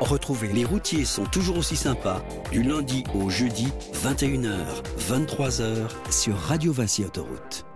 [0.00, 3.68] Retrouvez Les routiers sont toujours aussi sympas du lundi au jeudi
[4.02, 4.56] 21h,
[4.98, 7.69] 23h sur Radio Vinci Autoroute.